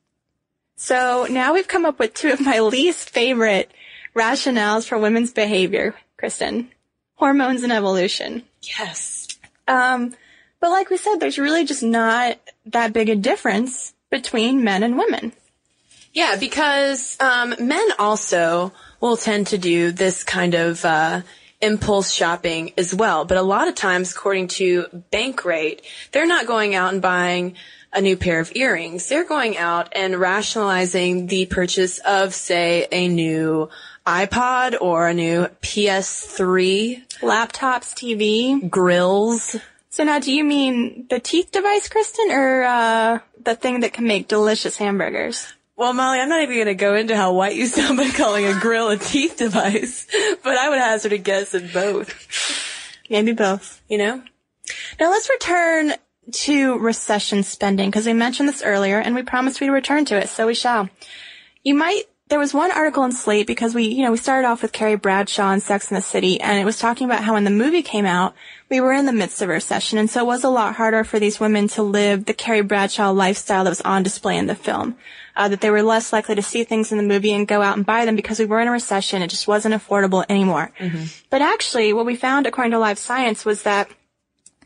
So 0.77 1.27
now 1.29 1.53
we've 1.53 1.67
come 1.67 1.85
up 1.85 1.99
with 1.99 2.15
two 2.15 2.31
of 2.31 2.41
my 2.41 2.59
least 2.75 3.11
favorite 3.11 3.71
rationales 4.15 4.87
for 4.87 4.97
women's 4.97 5.31
behavior, 5.31 5.93
Kristen. 6.17 6.71
Hormones 7.17 7.61
and 7.61 7.71
evolution. 7.71 8.41
Yes. 8.63 9.27
Um, 9.67 10.15
but 10.59 10.71
like 10.71 10.89
we 10.89 10.97
said, 10.97 11.17
there's 11.17 11.37
really 11.37 11.65
just 11.65 11.83
not 11.83 12.39
that 12.65 12.93
big 12.93 13.09
a 13.09 13.15
difference 13.15 13.93
between 14.09 14.63
men 14.63 14.81
and 14.81 14.97
women. 14.97 15.33
Yeah, 16.13 16.35
because 16.35 17.15
um, 17.19 17.53
men 17.59 17.89
also 17.99 18.73
will 19.01 19.17
tend 19.17 19.47
to 19.47 19.59
do 19.59 19.91
this 19.91 20.23
kind 20.23 20.55
of 20.55 20.83
uh, 20.83 21.21
impulse 21.61 22.11
shopping 22.11 22.71
as 22.77 22.93
well. 22.93 23.25
But 23.25 23.37
a 23.37 23.41
lot 23.41 23.67
of 23.67 23.75
times, 23.75 24.11
according 24.11 24.49
to 24.49 24.85
Bankrate, 25.11 25.81
they're 26.11 26.27
not 26.27 26.47
going 26.47 26.75
out 26.75 26.93
and 26.93 27.01
buying 27.01 27.55
a 27.93 28.01
new 28.01 28.17
pair 28.17 28.39
of 28.39 28.55
earrings. 28.55 29.07
They're 29.07 29.27
going 29.27 29.57
out 29.57 29.89
and 29.93 30.15
rationalizing 30.17 31.27
the 31.27 31.45
purchase 31.47 31.99
of, 31.99 32.33
say, 32.33 32.87
a 32.91 33.07
new 33.07 33.69
iPod 34.05 34.77
or 34.79 35.07
a 35.07 35.13
new 35.13 35.47
PS3, 35.61 37.03
Laptops, 37.19 37.93
TV. 37.93 38.69
grills. 38.69 39.55
So 39.89 40.03
now 40.03 40.19
do 40.19 40.31
you 40.31 40.43
mean 40.43 41.07
the 41.09 41.19
teeth 41.19 41.51
device, 41.51 41.89
Kristen, 41.89 42.29
or 42.31 42.63
uh, 42.63 43.19
the 43.43 43.55
thing 43.55 43.79
that 43.79 43.93
can 43.93 44.05
make 44.05 44.27
delicious 44.27 44.77
hamburgers? 44.77 45.53
Well, 45.77 45.93
Molly, 45.93 46.19
I'm 46.19 46.27
not 46.27 46.41
even 46.41 46.55
going 46.55 46.65
to 46.65 46.73
go 46.73 46.95
into 46.95 47.15
how 47.15 47.33
white 47.33 47.55
you 47.55 47.67
sound 47.67 47.97
by 47.97 48.09
calling 48.09 48.45
a 48.45 48.59
grill 48.59 48.89
a 48.89 48.97
teeth 48.97 49.37
device, 49.37 50.07
but 50.43 50.57
I 50.57 50.69
would 50.69 50.79
hazard 50.79 51.13
a 51.13 51.19
guess 51.19 51.53
at 51.53 51.71
both. 51.71 52.11
Maybe 53.11 53.33
both. 53.33 53.79
You 53.87 53.99
know? 53.99 54.23
Now 54.99 55.11
let's 55.11 55.29
return 55.29 55.93
to 56.31 56.79
recession 56.79 57.43
spending 57.43 57.91
because 57.91 58.07
we 58.07 58.13
mentioned 58.13 58.49
this 58.49 58.63
earlier 58.63 58.99
and 58.99 59.13
we 59.13 59.21
promised 59.21 59.61
we'd 59.61 59.69
return 59.69 60.03
to 60.05 60.17
it, 60.17 60.29
so 60.29 60.47
we 60.47 60.55
shall. 60.55 60.89
You 61.63 61.75
might, 61.75 62.03
there 62.29 62.39
was 62.39 62.53
one 62.53 62.71
article 62.71 63.03
in 63.03 63.11
Slate 63.11 63.47
because 63.47 63.73
we, 63.73 63.85
you 63.85 64.03
know, 64.03 64.11
we 64.11 64.17
started 64.17 64.47
off 64.47 64.61
with 64.61 64.73
Carrie 64.73 64.95
Bradshaw 64.95 65.51
and 65.51 65.63
Sex 65.63 65.89
in 65.89 65.95
the 65.95 66.01
City 66.01 66.39
and 66.41 66.59
it 66.59 66.65
was 66.65 66.77
talking 66.77 67.05
about 67.05 67.23
how 67.23 67.33
when 67.33 67.45
the 67.45 67.49
movie 67.49 67.81
came 67.81 68.05
out, 68.05 68.35
we 68.69 68.81
were 68.81 68.91
in 68.91 69.05
the 69.05 69.13
midst 69.13 69.41
of 69.41 69.49
a 69.49 69.53
recession 69.53 69.97
and 69.97 70.09
so 70.09 70.21
it 70.21 70.27
was 70.27 70.43
a 70.43 70.49
lot 70.49 70.75
harder 70.75 71.03
for 71.03 71.19
these 71.19 71.39
women 71.39 71.67
to 71.69 71.83
live 71.83 72.25
the 72.25 72.33
Carrie 72.33 72.61
Bradshaw 72.61 73.11
lifestyle 73.11 73.63
that 73.63 73.69
was 73.69 73.81
on 73.81 74.03
display 74.03 74.37
in 74.37 74.47
the 74.47 74.55
film. 74.55 74.97
Uh, 75.35 75.47
that 75.47 75.61
they 75.61 75.69
were 75.69 75.83
less 75.83 76.11
likely 76.11 76.33
to 76.33 76.41
see 76.41 76.63
things 76.63 76.91
in 76.91 76.97
the 76.97 77.03
movie 77.03 77.31
and 77.31 77.47
go 77.47 77.61
out 77.61 77.77
and 77.77 77.85
buy 77.85 78.05
them 78.05 78.15
because 78.15 78.39
we 78.39 78.45
were 78.45 78.59
in 78.59 78.67
a 78.67 78.71
recession. 78.71 79.21
It 79.21 79.29
just 79.29 79.47
wasn't 79.47 79.75
affordable 79.75 80.25
anymore. 80.29 80.71
But 81.29 81.43
actually, 81.43 81.93
what 81.93 82.07
we 82.07 82.15
found 82.15 82.47
according 82.47 82.71
to 82.71 82.79
Live 82.79 82.97
Science 82.97 83.45
was 83.45 83.61
that 83.61 83.87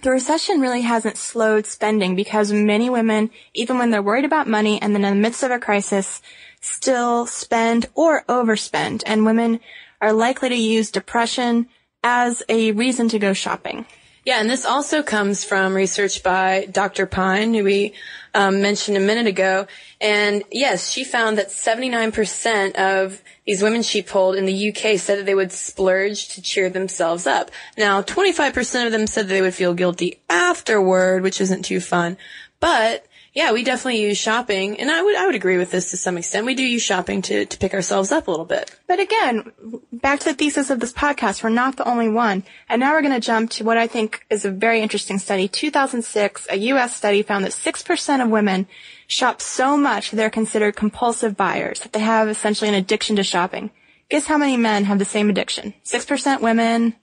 the 0.01 0.11
recession 0.11 0.61
really 0.61 0.79
hasn't 0.81 1.17
slowed 1.17 1.65
spending 1.65 2.15
because 2.15 2.53
many 2.53 2.89
women, 2.89 3.31
even 3.53 3.79
when 3.79 3.91
they're 3.91 4.01
worried 4.01 4.23
about 4.23 4.47
money 4.47 4.81
and 4.81 4.95
then 4.95 5.03
in 5.03 5.15
the 5.15 5.19
midst 5.21 5.43
of 5.43 5.51
a 5.51 5.59
crisis, 5.59 6.21
still 6.61 7.25
spend 7.25 7.87
or 7.95 8.23
overspend. 8.29 9.03
And 9.05 9.25
women 9.25 9.59
are 9.99 10.13
likely 10.13 10.49
to 10.49 10.55
use 10.55 10.91
depression 10.91 11.67
as 12.03 12.41
a 12.49 12.71
reason 12.71 13.09
to 13.09 13.19
go 13.19 13.33
shopping. 13.33 13.85
Yeah, 14.23 14.39
and 14.39 14.49
this 14.49 14.65
also 14.65 15.01
comes 15.01 15.43
from 15.43 15.73
research 15.73 16.21
by 16.21 16.67
Dr. 16.71 17.07
Pine, 17.07 17.55
who 17.55 17.63
we 17.63 17.93
um, 18.35 18.61
mentioned 18.61 18.95
a 18.95 18.99
minute 18.99 19.25
ago. 19.25 19.65
And 19.99 20.43
yes, 20.51 20.91
she 20.91 21.03
found 21.03 21.39
that 21.39 21.49
79% 21.49 22.75
of 22.75 23.19
these 23.47 23.63
women 23.63 23.81
she 23.81 24.03
polled 24.03 24.35
in 24.35 24.45
the 24.45 24.69
UK 24.69 24.99
said 24.99 25.17
that 25.17 25.25
they 25.25 25.33
would 25.33 25.51
splurge 25.51 26.27
to 26.29 26.41
cheer 26.41 26.69
themselves 26.69 27.25
up. 27.25 27.49
Now, 27.79 28.03
25% 28.03 28.85
of 28.85 28.91
them 28.91 29.07
said 29.07 29.27
that 29.27 29.33
they 29.33 29.41
would 29.41 29.55
feel 29.55 29.73
guilty 29.73 30.21
afterward, 30.29 31.23
which 31.23 31.41
isn't 31.41 31.63
too 31.63 31.79
fun. 31.79 32.15
But 32.59 33.07
yeah, 33.33 33.53
we 33.53 33.63
definitely 33.63 34.01
use 34.01 34.17
shopping, 34.17 34.79
and 34.79 34.91
I 34.91 35.01
would 35.01 35.15
I 35.15 35.25
would 35.25 35.35
agree 35.35 35.57
with 35.57 35.71
this 35.71 35.91
to 35.91 35.97
some 35.97 36.17
extent. 36.17 36.45
We 36.45 36.53
do 36.53 36.63
use 36.63 36.81
shopping 36.81 37.21
to 37.23 37.45
to 37.45 37.57
pick 37.57 37.73
ourselves 37.73 38.11
up 38.11 38.27
a 38.27 38.31
little 38.31 38.45
bit. 38.45 38.75
But 38.87 38.99
again, 38.99 39.51
back 39.93 40.19
to 40.21 40.25
the 40.25 40.33
thesis 40.33 40.69
of 40.69 40.81
this 40.81 40.91
podcast, 40.91 41.41
we're 41.41 41.49
not 41.49 41.77
the 41.77 41.87
only 41.87 42.09
one. 42.09 42.43
And 42.67 42.81
now 42.81 42.91
we're 42.91 43.01
going 43.01 43.13
to 43.13 43.25
jump 43.25 43.51
to 43.51 43.63
what 43.63 43.77
I 43.77 43.87
think 43.87 44.25
is 44.29 44.43
a 44.43 44.51
very 44.51 44.81
interesting 44.81 45.17
study. 45.17 45.47
2006, 45.47 46.47
a 46.49 46.57
U.S. 46.57 46.95
study 46.95 47.21
found 47.21 47.45
that 47.45 47.53
6% 47.53 48.23
of 48.23 48.29
women 48.29 48.67
shop 49.07 49.41
so 49.41 49.77
much 49.77 50.09
that 50.09 50.17
they're 50.17 50.29
considered 50.29 50.75
compulsive 50.75 51.37
buyers, 51.37 51.79
that 51.81 51.93
they 51.93 51.99
have 51.99 52.27
essentially 52.27 52.67
an 52.67 52.75
addiction 52.75 53.15
to 53.15 53.23
shopping. 53.23 53.71
Guess 54.09 54.25
how 54.25 54.37
many 54.37 54.57
men 54.57 54.83
have 54.85 54.99
the 54.99 55.05
same 55.05 55.29
addiction? 55.29 55.73
6% 55.85 56.41
women, 56.41 56.95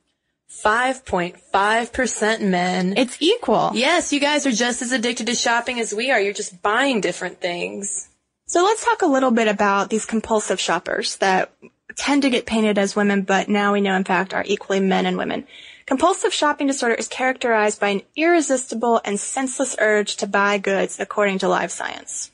5.5% 0.50 2.40
men. 2.40 2.96
It's 2.96 3.20
equal. 3.20 3.70
Yes, 3.74 4.12
you 4.12 4.20
guys 4.20 4.46
are 4.46 4.52
just 4.52 4.82
as 4.82 4.92
addicted 4.92 5.26
to 5.26 5.34
shopping 5.34 5.78
as 5.78 5.94
we 5.94 6.10
are. 6.10 6.20
You're 6.20 6.32
just 6.32 6.62
buying 6.62 7.00
different 7.00 7.40
things. 7.40 8.08
So 8.46 8.64
let's 8.64 8.84
talk 8.84 9.02
a 9.02 9.06
little 9.06 9.30
bit 9.30 9.46
about 9.46 9.90
these 9.90 10.06
compulsive 10.06 10.58
shoppers 10.58 11.16
that 11.18 11.52
tend 11.96 12.22
to 12.22 12.30
get 12.30 12.46
painted 12.46 12.78
as 12.78 12.96
women, 12.96 13.22
but 13.22 13.48
now 13.48 13.74
we 13.74 13.82
know 13.82 13.94
in 13.94 14.04
fact 14.04 14.32
are 14.32 14.44
equally 14.46 14.80
men 14.80 15.04
and 15.04 15.18
women. 15.18 15.46
Compulsive 15.84 16.32
shopping 16.32 16.66
disorder 16.66 16.94
is 16.94 17.08
characterized 17.08 17.80
by 17.80 17.88
an 17.88 18.02
irresistible 18.16 19.00
and 19.04 19.20
senseless 19.20 19.76
urge 19.78 20.16
to 20.16 20.26
buy 20.26 20.58
goods 20.58 20.98
according 20.98 21.40
to 21.40 21.48
live 21.48 21.70
science. 21.70 22.30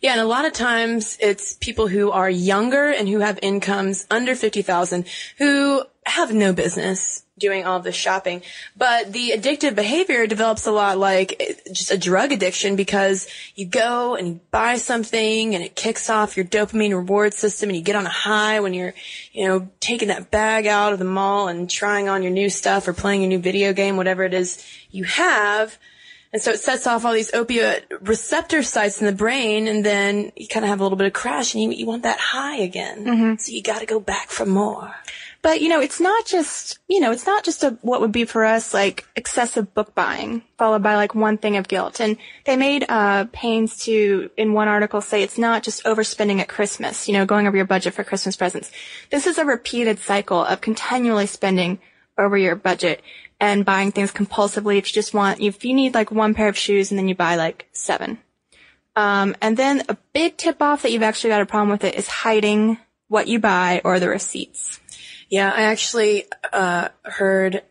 Yeah, 0.00 0.12
and 0.12 0.20
a 0.20 0.26
lot 0.26 0.44
of 0.44 0.52
times 0.52 1.18
it's 1.20 1.54
people 1.54 1.88
who 1.88 2.10
are 2.10 2.30
younger 2.30 2.88
and 2.90 3.08
who 3.08 3.18
have 3.18 3.38
incomes 3.42 4.06
under 4.10 4.34
50,000 4.34 5.06
who 5.38 5.82
have 6.08 6.32
no 6.32 6.52
business 6.52 7.24
doing 7.38 7.64
all 7.64 7.80
this 7.80 7.94
shopping. 7.94 8.42
But 8.76 9.12
the 9.12 9.30
addictive 9.30 9.74
behavior 9.74 10.26
develops 10.26 10.66
a 10.66 10.72
lot 10.72 10.98
like 10.98 11.60
just 11.72 11.90
a 11.90 11.98
drug 11.98 12.32
addiction 12.32 12.76
because 12.76 13.28
you 13.54 13.66
go 13.66 14.16
and 14.16 14.28
you 14.28 14.40
buy 14.50 14.76
something 14.76 15.54
and 15.54 15.62
it 15.62 15.76
kicks 15.76 16.10
off 16.10 16.36
your 16.36 16.46
dopamine 16.46 16.90
reward 16.90 17.34
system 17.34 17.68
and 17.70 17.76
you 17.76 17.82
get 17.82 17.96
on 17.96 18.06
a 18.06 18.10
high 18.10 18.60
when 18.60 18.74
you're, 18.74 18.94
you 19.32 19.46
know, 19.46 19.68
taking 19.80 20.08
that 20.08 20.30
bag 20.30 20.66
out 20.66 20.92
of 20.92 20.98
the 20.98 21.04
mall 21.04 21.48
and 21.48 21.70
trying 21.70 22.08
on 22.08 22.22
your 22.22 22.32
new 22.32 22.50
stuff 22.50 22.88
or 22.88 22.92
playing 22.92 23.22
your 23.22 23.28
new 23.28 23.38
video 23.38 23.72
game, 23.72 23.96
whatever 23.96 24.24
it 24.24 24.34
is 24.34 24.64
you 24.90 25.04
have. 25.04 25.78
And 26.30 26.42
so 26.42 26.50
it 26.50 26.60
sets 26.60 26.86
off 26.86 27.06
all 27.06 27.14
these 27.14 27.30
opioid 27.30 27.84
receptor 28.02 28.62
sites 28.62 29.00
in 29.00 29.06
the 29.06 29.12
brain, 29.12 29.66
and 29.66 29.82
then 29.82 30.30
you 30.36 30.46
kind 30.46 30.62
of 30.62 30.68
have 30.68 30.78
a 30.78 30.82
little 30.82 30.98
bit 30.98 31.06
of 31.06 31.14
crash, 31.14 31.54
and 31.54 31.62
you, 31.62 31.70
you 31.70 31.86
want 31.86 32.02
that 32.02 32.18
high 32.18 32.56
again. 32.56 33.04
Mm-hmm. 33.06 33.36
So 33.36 33.52
you 33.52 33.62
got 33.62 33.78
to 33.78 33.86
go 33.86 33.98
back 33.98 34.28
for 34.28 34.44
more. 34.44 34.94
But 35.40 35.60
you 35.60 35.68
know, 35.68 35.80
it's 35.80 36.00
not 36.00 36.26
just 36.26 36.78
you 36.88 37.00
know, 37.00 37.12
it's 37.12 37.26
not 37.26 37.44
just 37.44 37.62
a 37.62 37.78
what 37.82 38.00
would 38.00 38.12
be 38.12 38.24
for 38.24 38.44
us 38.44 38.74
like 38.74 39.06
excessive 39.16 39.72
book 39.74 39.94
buying 39.94 40.42
followed 40.56 40.82
by 40.82 40.96
like 40.96 41.14
one 41.14 41.38
thing 41.38 41.56
of 41.56 41.68
guilt. 41.68 42.00
And 42.00 42.16
they 42.44 42.56
made 42.56 42.84
uh, 42.88 43.26
pains 43.32 43.84
to 43.84 44.30
in 44.36 44.52
one 44.52 44.68
article 44.68 45.00
say 45.00 45.22
it's 45.22 45.38
not 45.38 45.62
just 45.62 45.84
overspending 45.84 46.40
at 46.40 46.48
Christmas. 46.48 47.08
You 47.08 47.14
know, 47.14 47.26
going 47.26 47.46
over 47.46 47.56
your 47.56 47.66
budget 47.66 47.94
for 47.94 48.04
Christmas 48.04 48.36
presents. 48.36 48.70
This 49.10 49.26
is 49.26 49.38
a 49.38 49.44
repeated 49.44 49.98
cycle 49.98 50.44
of 50.44 50.60
continually 50.60 51.26
spending 51.26 51.78
over 52.18 52.36
your 52.36 52.56
budget 52.56 53.00
and 53.40 53.64
buying 53.64 53.92
things 53.92 54.12
compulsively 54.12 54.78
if 54.78 54.88
you 54.88 54.92
just 54.92 55.14
want, 55.14 55.40
if 55.40 55.64
you 55.64 55.72
need 55.72 55.94
like 55.94 56.10
one 56.10 56.34
pair 56.34 56.48
of 56.48 56.58
shoes 56.58 56.90
and 56.90 56.98
then 56.98 57.08
you 57.08 57.14
buy 57.14 57.36
like 57.36 57.68
seven. 57.72 58.18
Um, 58.96 59.36
and 59.40 59.56
then 59.56 59.84
a 59.88 59.96
big 60.12 60.36
tip 60.36 60.60
off 60.60 60.82
that 60.82 60.90
you've 60.90 61.04
actually 61.04 61.30
got 61.30 61.40
a 61.40 61.46
problem 61.46 61.70
with 61.70 61.84
it 61.84 61.94
is 61.94 62.08
hiding 62.08 62.78
what 63.06 63.28
you 63.28 63.38
buy 63.38 63.80
or 63.84 64.00
the 64.00 64.08
receipts. 64.08 64.80
Yeah, 65.28 65.52
I 65.54 65.62
actually, 65.62 66.24
uh, 66.52 66.88
heard 67.02 67.62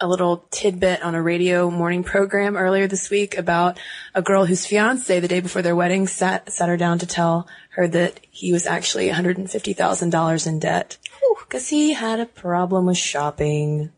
a 0.00 0.06
little 0.06 0.44
tidbit 0.50 1.02
on 1.02 1.14
a 1.14 1.22
radio 1.22 1.70
morning 1.70 2.04
program 2.04 2.56
earlier 2.56 2.86
this 2.86 3.08
week 3.08 3.38
about 3.38 3.78
a 4.14 4.20
girl 4.20 4.44
whose 4.44 4.66
fiance 4.66 5.20
the 5.20 5.28
day 5.28 5.40
before 5.40 5.62
their 5.62 5.76
wedding 5.76 6.06
sat, 6.06 6.52
sat 6.52 6.68
her 6.68 6.76
down 6.76 6.98
to 6.98 7.06
tell 7.06 7.48
her 7.70 7.88
that 7.88 8.20
he 8.30 8.52
was 8.52 8.66
actually 8.66 9.08
$150,000 9.08 10.46
in 10.46 10.58
debt 10.58 10.98
because 11.40 11.68
he 11.68 11.92
had 11.92 12.20
a 12.20 12.26
problem 12.26 12.86
with 12.86 12.98
shopping. 12.98 13.90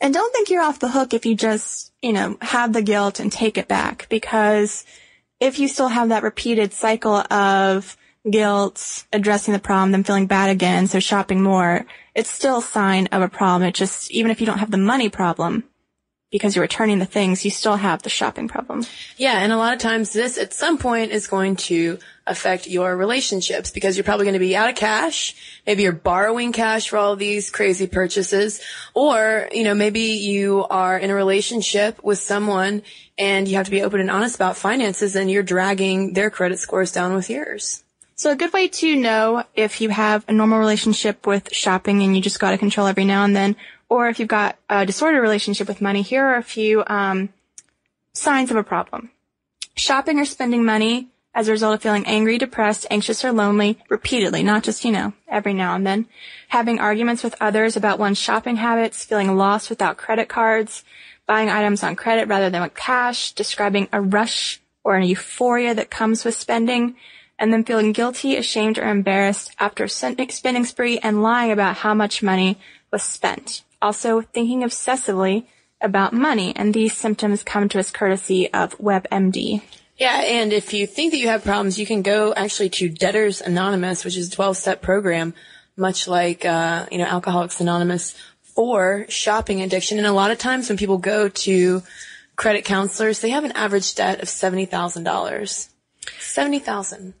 And 0.00 0.14
don't 0.14 0.32
think 0.32 0.48
you're 0.48 0.62
off 0.62 0.80
the 0.80 0.88
hook 0.88 1.12
if 1.12 1.26
you 1.26 1.34
just, 1.34 1.92
you 2.00 2.12
know, 2.12 2.38
have 2.40 2.72
the 2.72 2.82
guilt 2.82 3.20
and 3.20 3.30
take 3.30 3.58
it 3.58 3.68
back 3.68 4.06
because 4.08 4.84
if 5.38 5.58
you 5.58 5.68
still 5.68 5.88
have 5.88 6.08
that 6.08 6.22
repeated 6.22 6.72
cycle 6.72 7.16
of 7.30 7.96
guilt, 8.28 9.04
addressing 9.12 9.52
the 9.52 9.60
problem, 9.60 9.92
then 9.92 10.04
feeling 10.04 10.26
bad 10.26 10.50
again, 10.50 10.86
so 10.86 11.00
shopping 11.00 11.42
more, 11.42 11.86
it's 12.14 12.30
still 12.30 12.58
a 12.58 12.62
sign 12.62 13.06
of 13.08 13.22
a 13.22 13.28
problem. 13.28 13.68
It 13.68 13.74
just, 13.74 14.10
even 14.10 14.30
if 14.30 14.40
you 14.40 14.46
don't 14.46 14.58
have 14.58 14.70
the 14.70 14.78
money 14.78 15.08
problem, 15.08 15.64
because 16.32 16.56
you're 16.56 16.62
returning 16.62 16.98
the 16.98 17.04
things, 17.04 17.44
you 17.44 17.50
still 17.50 17.76
have 17.76 18.02
the 18.02 18.08
shopping 18.08 18.48
problem. 18.48 18.84
Yeah, 19.18 19.38
and 19.38 19.52
a 19.52 19.58
lot 19.58 19.74
of 19.74 19.80
times 19.80 20.14
this 20.14 20.38
at 20.38 20.54
some 20.54 20.78
point 20.78 21.12
is 21.12 21.26
going 21.26 21.56
to 21.56 21.98
affect 22.26 22.66
your 22.66 22.96
relationships 22.96 23.70
because 23.70 23.96
you're 23.96 24.04
probably 24.04 24.24
going 24.24 24.32
to 24.32 24.38
be 24.38 24.56
out 24.56 24.70
of 24.70 24.74
cash. 24.74 25.60
Maybe 25.66 25.82
you're 25.82 25.92
borrowing 25.92 26.52
cash 26.52 26.88
for 26.88 26.96
all 26.96 27.16
these 27.16 27.50
crazy 27.50 27.86
purchases. 27.86 28.62
Or, 28.94 29.48
you 29.52 29.62
know, 29.62 29.74
maybe 29.74 30.00
you 30.00 30.64
are 30.70 30.96
in 30.96 31.10
a 31.10 31.14
relationship 31.14 32.02
with 32.02 32.18
someone 32.18 32.82
and 33.18 33.46
you 33.46 33.56
have 33.56 33.66
to 33.66 33.70
be 33.70 33.82
open 33.82 34.00
and 34.00 34.10
honest 34.10 34.36
about 34.36 34.56
finances 34.56 35.14
and 35.16 35.30
you're 35.30 35.42
dragging 35.42 36.14
their 36.14 36.30
credit 36.30 36.58
scores 36.58 36.92
down 36.92 37.14
with 37.14 37.28
yours. 37.28 37.84
So 38.14 38.30
a 38.30 38.36
good 38.36 38.52
way 38.52 38.68
to 38.68 38.96
know 38.96 39.44
if 39.54 39.80
you 39.80 39.88
have 39.88 40.24
a 40.28 40.32
normal 40.32 40.58
relationship 40.58 41.26
with 41.26 41.52
shopping 41.52 42.02
and 42.02 42.14
you 42.14 42.22
just 42.22 42.40
got 42.40 42.50
to 42.50 42.58
control 42.58 42.86
every 42.86 43.04
now 43.04 43.24
and 43.24 43.34
then, 43.34 43.56
or 43.88 44.08
if 44.08 44.20
you've 44.20 44.28
got 44.28 44.58
a 44.68 44.86
disordered 44.86 45.22
relationship 45.22 45.66
with 45.66 45.80
money, 45.80 46.02
here 46.02 46.24
are 46.24 46.36
a 46.36 46.42
few 46.42 46.84
um, 46.86 47.30
signs 48.12 48.50
of 48.50 48.56
a 48.56 48.62
problem. 48.62 49.10
Shopping 49.74 50.18
or 50.18 50.24
spending 50.24 50.64
money 50.64 51.08
as 51.34 51.48
a 51.48 51.52
result 51.52 51.74
of 51.74 51.82
feeling 51.82 52.06
angry, 52.06 52.36
depressed, 52.36 52.86
anxious, 52.90 53.24
or 53.24 53.32
lonely 53.32 53.78
repeatedly, 53.88 54.42
not 54.42 54.62
just, 54.62 54.84
you 54.84 54.92
know, 54.92 55.14
every 55.28 55.54
now 55.54 55.74
and 55.74 55.86
then. 55.86 56.06
Having 56.48 56.78
arguments 56.78 57.22
with 57.22 57.34
others 57.40 57.76
about 57.76 57.98
one's 57.98 58.18
shopping 58.18 58.56
habits, 58.56 59.04
feeling 59.04 59.34
lost 59.36 59.70
without 59.70 59.96
credit 59.96 60.28
cards, 60.28 60.84
buying 61.26 61.48
items 61.48 61.82
on 61.82 61.96
credit 61.96 62.28
rather 62.28 62.50
than 62.50 62.62
with 62.62 62.74
cash, 62.74 63.32
describing 63.32 63.88
a 63.92 64.00
rush 64.00 64.60
or 64.84 64.96
a 64.96 65.04
euphoria 65.04 65.74
that 65.74 65.90
comes 65.90 66.24
with 66.24 66.34
spending, 66.34 66.96
and 67.42 67.52
then 67.52 67.64
feeling 67.64 67.92
guilty, 67.92 68.36
ashamed, 68.36 68.78
or 68.78 68.88
embarrassed 68.88 69.54
after 69.58 69.84
a 69.84 69.88
spending 69.88 70.64
spree 70.64 70.98
and 71.00 71.22
lying 71.22 71.52
about 71.52 71.76
how 71.76 71.92
much 71.92 72.22
money 72.22 72.58
was 72.90 73.02
spent 73.02 73.62
also 73.82 74.22
thinking 74.22 74.62
obsessively 74.62 75.44
about 75.80 76.12
money, 76.12 76.54
and 76.54 76.72
these 76.72 76.96
symptoms 76.96 77.42
come 77.42 77.68
to 77.68 77.78
us 77.80 77.90
courtesy 77.90 78.50
of 78.54 78.78
WebMD. 78.78 79.60
Yeah, 79.98 80.22
and 80.22 80.52
if 80.52 80.72
you 80.72 80.86
think 80.86 81.10
that 81.10 81.18
you 81.18 81.28
have 81.28 81.44
problems, 81.44 81.78
you 81.78 81.84
can 81.84 82.02
go 82.02 82.32
actually 82.32 82.70
to 82.70 82.88
Debtors 82.88 83.40
Anonymous, 83.40 84.04
which 84.04 84.16
is 84.16 84.32
a 84.32 84.36
12-step 84.36 84.80
program, 84.80 85.34
much 85.76 86.08
like, 86.08 86.44
uh, 86.44 86.86
you 86.90 86.98
know, 86.98 87.04
Alcoholics 87.04 87.60
Anonymous 87.60 88.16
for 88.42 89.06
shopping 89.08 89.60
addiction. 89.60 89.98
And 89.98 90.06
a 90.06 90.12
lot 90.12 90.30
of 90.30 90.38
times 90.38 90.68
when 90.68 90.78
people 90.78 90.98
go 90.98 91.28
to 91.28 91.82
credit 92.36 92.64
counselors, 92.64 93.20
they 93.20 93.30
have 93.30 93.44
an 93.44 93.52
average 93.52 93.94
debt 93.94 94.22
of 94.22 94.28
$70,000. 94.28 95.68
70,000. 96.18 97.14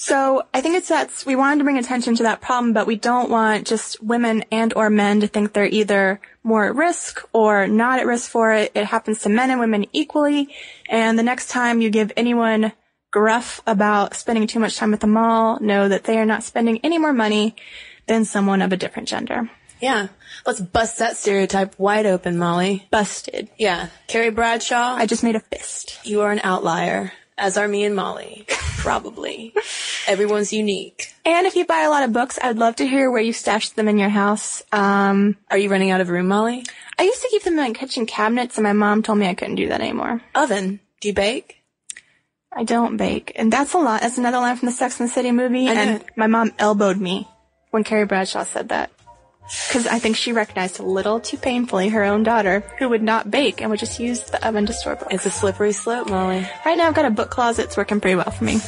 So 0.00 0.46
I 0.54 0.60
think 0.60 0.76
it's 0.76 0.88
that 0.90 1.24
we 1.26 1.34
wanted 1.34 1.58
to 1.58 1.64
bring 1.64 1.76
attention 1.76 2.14
to 2.16 2.22
that 2.22 2.40
problem, 2.40 2.72
but 2.72 2.86
we 2.86 2.94
don't 2.94 3.30
want 3.30 3.66
just 3.66 4.00
women 4.00 4.44
and 4.52 4.72
or 4.74 4.90
men 4.90 5.20
to 5.20 5.26
think 5.26 5.52
they're 5.52 5.66
either 5.66 6.20
more 6.44 6.66
at 6.66 6.76
risk 6.76 7.28
or 7.32 7.66
not 7.66 7.98
at 7.98 8.06
risk 8.06 8.30
for 8.30 8.52
it. 8.52 8.70
It 8.76 8.86
happens 8.86 9.18
to 9.22 9.28
men 9.28 9.50
and 9.50 9.58
women 9.58 9.86
equally. 9.92 10.54
And 10.88 11.18
the 11.18 11.24
next 11.24 11.50
time 11.50 11.80
you 11.80 11.90
give 11.90 12.12
anyone 12.16 12.72
gruff 13.10 13.60
about 13.66 14.14
spending 14.14 14.46
too 14.46 14.60
much 14.60 14.76
time 14.76 14.94
at 14.94 15.00
the 15.00 15.08
mall, 15.08 15.58
know 15.60 15.88
that 15.88 16.04
they 16.04 16.16
are 16.18 16.24
not 16.24 16.44
spending 16.44 16.78
any 16.84 16.98
more 16.98 17.12
money 17.12 17.56
than 18.06 18.24
someone 18.24 18.62
of 18.62 18.72
a 18.72 18.76
different 18.76 19.08
gender. 19.08 19.50
Yeah. 19.80 20.08
Let's 20.46 20.60
bust 20.60 20.98
that 21.00 21.16
stereotype 21.16 21.76
wide 21.76 22.06
open, 22.06 22.38
Molly. 22.38 22.86
Busted. 22.92 23.48
Yeah. 23.58 23.88
Carrie 24.06 24.30
Bradshaw. 24.30 24.94
I 24.94 25.06
just 25.06 25.24
made 25.24 25.34
a 25.34 25.40
fist. 25.40 25.98
You 26.04 26.20
are 26.20 26.30
an 26.30 26.40
outlier 26.44 27.12
as 27.38 27.56
are 27.56 27.68
me 27.68 27.84
and 27.84 27.96
Molly. 27.96 28.44
Probably. 28.78 29.54
Everyone's 30.06 30.52
unique. 30.52 31.12
And 31.24 31.46
if 31.46 31.56
you 31.56 31.64
buy 31.64 31.82
a 31.82 31.90
lot 31.90 32.02
of 32.02 32.12
books, 32.12 32.38
I'd 32.42 32.58
love 32.58 32.76
to 32.76 32.86
hear 32.86 33.10
where 33.10 33.22
you 33.22 33.32
stashed 33.32 33.76
them 33.76 33.88
in 33.88 33.98
your 33.98 34.08
house. 34.08 34.62
Um, 34.72 35.36
are 35.50 35.58
you 35.58 35.70
running 35.70 35.90
out 35.90 36.00
of 36.00 36.08
room, 36.08 36.28
Molly? 36.28 36.64
I 36.98 37.02
used 37.02 37.22
to 37.22 37.28
keep 37.30 37.42
them 37.42 37.58
in 37.58 37.74
kitchen 37.74 38.06
cabinets, 38.06 38.56
and 38.56 38.64
my 38.64 38.72
mom 38.72 39.02
told 39.02 39.18
me 39.18 39.28
I 39.28 39.34
couldn't 39.34 39.56
do 39.56 39.68
that 39.68 39.80
anymore. 39.80 40.20
Oven. 40.34 40.80
Do 41.00 41.08
you 41.08 41.14
bake? 41.14 41.62
I 42.52 42.64
don't 42.64 42.96
bake. 42.96 43.32
And 43.36 43.52
that's 43.52 43.74
a 43.74 43.78
lot. 43.78 44.00
That's 44.00 44.18
another 44.18 44.38
line 44.38 44.56
from 44.56 44.66
the 44.66 44.72
Sex 44.72 44.98
and 44.98 45.08
the 45.08 45.12
City 45.12 45.32
movie. 45.32 45.68
And 45.68 46.04
my 46.16 46.26
mom 46.26 46.52
elbowed 46.58 46.96
me 46.98 47.28
when 47.70 47.84
Carrie 47.84 48.06
Bradshaw 48.06 48.44
said 48.44 48.70
that. 48.70 48.90
Because 49.68 49.86
I 49.86 49.98
think 49.98 50.16
she 50.16 50.32
recognized 50.32 50.78
a 50.78 50.82
little 50.82 51.20
too 51.20 51.38
painfully 51.38 51.88
her 51.88 52.04
own 52.04 52.22
daughter, 52.22 52.62
who 52.78 52.88
would 52.90 53.02
not 53.02 53.30
bake 53.30 53.60
and 53.62 53.70
would 53.70 53.78
just 53.80 53.98
use 53.98 54.22
the 54.24 54.46
oven 54.46 54.66
to 54.66 54.72
store 54.74 54.96
books. 54.96 55.14
It's 55.14 55.26
a 55.26 55.30
slippery 55.30 55.72
slope, 55.72 56.10
Molly. 56.10 56.46
Right 56.66 56.76
now 56.76 56.86
I've 56.88 56.94
got 56.94 57.06
a 57.06 57.10
book 57.10 57.30
closet. 57.30 57.64
It's 57.64 57.76
working 57.76 58.00
pretty 58.00 58.16
well 58.16 58.30
for 58.30 58.44
me. 58.44 58.58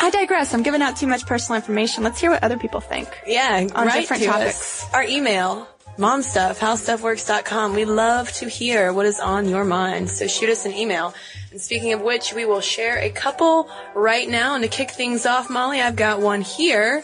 I 0.00 0.10
digress. 0.10 0.54
I'm 0.54 0.62
giving 0.62 0.80
out 0.80 0.96
too 0.96 1.08
much 1.08 1.26
personal 1.26 1.56
information. 1.56 2.04
Let's 2.04 2.20
hear 2.20 2.30
what 2.30 2.44
other 2.44 2.56
people 2.56 2.80
think. 2.80 3.08
Yeah, 3.26 3.66
On 3.74 3.86
different 3.88 4.22
to 4.22 4.28
topics. 4.28 4.84
us. 4.84 4.94
Our 4.94 5.02
email, 5.02 5.66
momstuff, 5.98 6.58
howstuffworks.com. 6.58 7.74
We 7.74 7.84
love 7.84 8.30
to 8.34 8.48
hear 8.48 8.92
what 8.92 9.06
is 9.06 9.18
on 9.18 9.48
your 9.48 9.64
mind. 9.64 10.08
So 10.08 10.28
shoot 10.28 10.50
us 10.50 10.64
an 10.66 10.72
email. 10.72 11.14
And 11.50 11.60
speaking 11.60 11.92
of 11.94 12.00
which, 12.00 12.32
we 12.32 12.44
will 12.44 12.60
share 12.60 12.98
a 12.98 13.10
couple 13.10 13.68
right 13.94 14.28
now. 14.28 14.54
And 14.54 14.62
to 14.62 14.68
kick 14.68 14.92
things 14.92 15.26
off, 15.26 15.50
Molly, 15.50 15.80
I've 15.80 15.96
got 15.96 16.20
one 16.20 16.42
here 16.42 17.02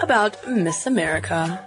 about 0.00 0.48
Miss 0.48 0.86
America. 0.86 1.64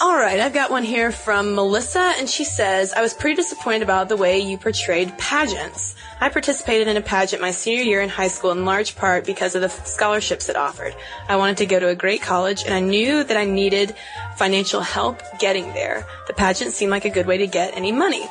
All 0.00 0.16
right, 0.16 0.40
I've 0.40 0.52
got 0.52 0.70
one 0.70 0.82
here 0.82 1.12
from 1.12 1.54
Melissa, 1.54 2.12
and 2.18 2.28
she 2.28 2.44
says, 2.44 2.92
I 2.92 3.00
was 3.00 3.14
pretty 3.14 3.36
disappointed 3.36 3.82
about 3.82 4.08
the 4.08 4.16
way 4.16 4.40
you 4.40 4.58
portrayed 4.58 5.16
pageants. 5.16 5.94
I 6.20 6.28
participated 6.28 6.88
in 6.88 6.96
a 6.96 7.00
pageant 7.00 7.40
my 7.40 7.52
senior 7.52 7.82
year 7.82 8.00
in 8.00 8.08
high 8.08 8.28
school 8.28 8.50
in 8.50 8.64
large 8.64 8.96
part 8.96 9.24
because 9.24 9.54
of 9.54 9.62
the 9.62 9.68
scholarships 9.68 10.48
it 10.48 10.56
offered. 10.56 10.94
I 11.28 11.36
wanted 11.36 11.58
to 11.58 11.66
go 11.66 11.78
to 11.78 11.88
a 11.88 11.94
great 11.94 12.20
college, 12.20 12.64
and 12.64 12.74
I 12.74 12.80
knew 12.80 13.22
that 13.22 13.36
I 13.36 13.44
needed 13.44 13.94
financial 14.36 14.80
help 14.80 15.22
getting 15.38 15.72
there. 15.72 16.04
The 16.26 16.34
pageant 16.34 16.72
seemed 16.72 16.90
like 16.90 17.04
a 17.04 17.10
good 17.10 17.26
way 17.26 17.38
to 17.38 17.46
get 17.46 17.76
any 17.76 17.92
money. 17.92 18.28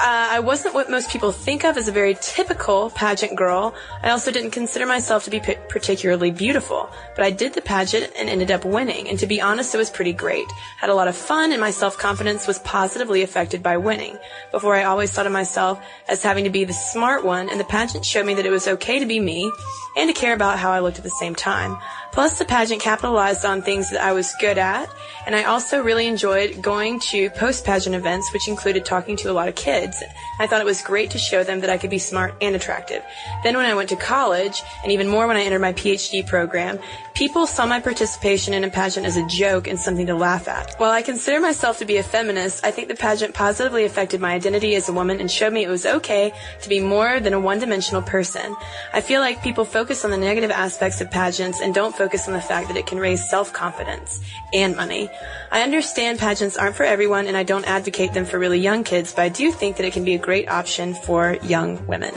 Uh, 0.00 0.28
I 0.30 0.38
wasn't 0.38 0.74
what 0.74 0.88
most 0.88 1.10
people 1.10 1.32
think 1.32 1.64
of 1.64 1.76
as 1.76 1.88
a 1.88 1.92
very 1.92 2.16
typical 2.20 2.88
pageant 2.90 3.34
girl. 3.34 3.74
I 4.00 4.10
also 4.10 4.30
didn't 4.30 4.52
consider 4.52 4.86
myself 4.86 5.24
to 5.24 5.30
be 5.30 5.40
p- 5.40 5.56
particularly 5.68 6.30
beautiful, 6.30 6.88
but 7.16 7.24
I 7.24 7.32
did 7.32 7.54
the 7.54 7.62
pageant 7.62 8.12
and 8.16 8.28
ended 8.28 8.52
up 8.52 8.64
winning. 8.64 9.08
And 9.08 9.18
to 9.18 9.26
be 9.26 9.40
honest, 9.40 9.74
it 9.74 9.78
was 9.78 9.90
pretty 9.90 10.12
great. 10.12 10.46
Had 10.76 10.88
a 10.88 10.94
lot 10.94 11.08
of 11.08 11.16
fun, 11.16 11.50
and 11.50 11.60
my 11.60 11.72
self-confidence 11.72 12.46
was 12.46 12.60
positively 12.60 13.22
affected 13.22 13.60
by 13.60 13.76
winning. 13.76 14.16
Before, 14.52 14.76
I 14.76 14.84
always 14.84 15.10
thought 15.10 15.26
of 15.26 15.32
myself 15.32 15.84
as 16.08 16.22
having 16.22 16.44
to 16.44 16.50
be 16.50 16.62
the 16.62 16.72
smart 16.72 17.24
one, 17.24 17.50
and 17.50 17.58
the 17.58 17.64
pageant 17.64 18.04
showed 18.04 18.24
me 18.24 18.34
that 18.34 18.46
it 18.46 18.50
was 18.50 18.68
okay 18.68 19.00
to 19.00 19.06
be 19.06 19.18
me 19.18 19.50
and 19.96 20.08
to 20.08 20.14
care 20.14 20.32
about 20.32 20.60
how 20.60 20.70
I 20.70 20.78
looked 20.78 20.98
at 20.98 21.04
the 21.04 21.10
same 21.10 21.34
time. 21.34 21.76
Plus, 22.18 22.36
the 22.36 22.44
pageant 22.44 22.82
capitalized 22.82 23.44
on 23.44 23.62
things 23.62 23.90
that 23.90 24.02
I 24.02 24.12
was 24.12 24.34
good 24.40 24.58
at, 24.58 24.90
and 25.24 25.36
I 25.36 25.44
also 25.44 25.80
really 25.80 26.08
enjoyed 26.08 26.60
going 26.60 26.98
to 27.12 27.30
post-pageant 27.30 27.94
events, 27.94 28.32
which 28.32 28.48
included 28.48 28.84
talking 28.84 29.16
to 29.18 29.30
a 29.30 29.32
lot 29.32 29.46
of 29.46 29.54
kids. 29.54 30.02
I 30.40 30.48
thought 30.48 30.60
it 30.60 30.64
was 30.64 30.82
great 30.82 31.10
to 31.12 31.18
show 31.18 31.44
them 31.44 31.60
that 31.60 31.70
I 31.70 31.78
could 31.78 31.90
be 31.90 31.98
smart 32.00 32.34
and 32.40 32.56
attractive. 32.56 33.04
Then 33.44 33.56
when 33.56 33.66
I 33.66 33.74
went 33.74 33.88
to 33.90 33.96
college, 33.96 34.62
and 34.82 34.90
even 34.90 35.06
more 35.06 35.28
when 35.28 35.36
I 35.36 35.42
entered 35.42 35.60
my 35.60 35.74
PhD 35.74 36.26
program, 36.26 36.80
people 37.18 37.48
saw 37.48 37.66
my 37.66 37.80
participation 37.80 38.54
in 38.54 38.62
a 38.62 38.70
pageant 38.70 39.04
as 39.04 39.16
a 39.16 39.26
joke 39.26 39.66
and 39.66 39.76
something 39.76 40.06
to 40.06 40.14
laugh 40.14 40.46
at. 40.46 40.76
While 40.78 40.92
I 40.92 41.02
consider 41.02 41.40
myself 41.40 41.76
to 41.78 41.84
be 41.84 41.96
a 41.96 42.02
feminist, 42.04 42.64
I 42.64 42.70
think 42.70 42.86
the 42.86 42.94
pageant 42.94 43.34
positively 43.34 43.84
affected 43.84 44.20
my 44.20 44.34
identity 44.34 44.76
as 44.76 44.88
a 44.88 44.92
woman 44.92 45.18
and 45.18 45.28
showed 45.28 45.52
me 45.52 45.64
it 45.64 45.68
was 45.68 45.84
okay 45.84 46.32
to 46.62 46.68
be 46.68 46.78
more 46.78 47.18
than 47.18 47.32
a 47.32 47.40
one-dimensional 47.40 48.02
person. 48.02 48.54
I 48.92 49.00
feel 49.00 49.20
like 49.20 49.42
people 49.42 49.64
focus 49.64 50.04
on 50.04 50.12
the 50.12 50.16
negative 50.16 50.52
aspects 50.52 51.00
of 51.00 51.10
pageants 51.10 51.60
and 51.60 51.74
don't 51.74 51.92
focus 51.92 52.28
on 52.28 52.34
the 52.34 52.40
fact 52.40 52.68
that 52.68 52.76
it 52.76 52.86
can 52.86 53.00
raise 53.00 53.28
self-confidence 53.28 54.20
and 54.54 54.76
money. 54.76 55.10
I 55.50 55.62
understand 55.62 56.20
pageants 56.20 56.56
aren't 56.56 56.76
for 56.76 56.84
everyone 56.84 57.26
and 57.26 57.36
I 57.36 57.42
don't 57.42 57.66
advocate 57.66 58.12
them 58.12 58.26
for 58.26 58.38
really 58.38 58.60
young 58.60 58.84
kids, 58.84 59.12
but 59.12 59.22
I 59.22 59.28
do 59.28 59.50
think 59.50 59.76
that 59.78 59.84
it 59.84 59.92
can 59.92 60.04
be 60.04 60.14
a 60.14 60.18
great 60.18 60.48
option 60.48 60.94
for 60.94 61.36
young 61.42 61.84
women. 61.88 62.14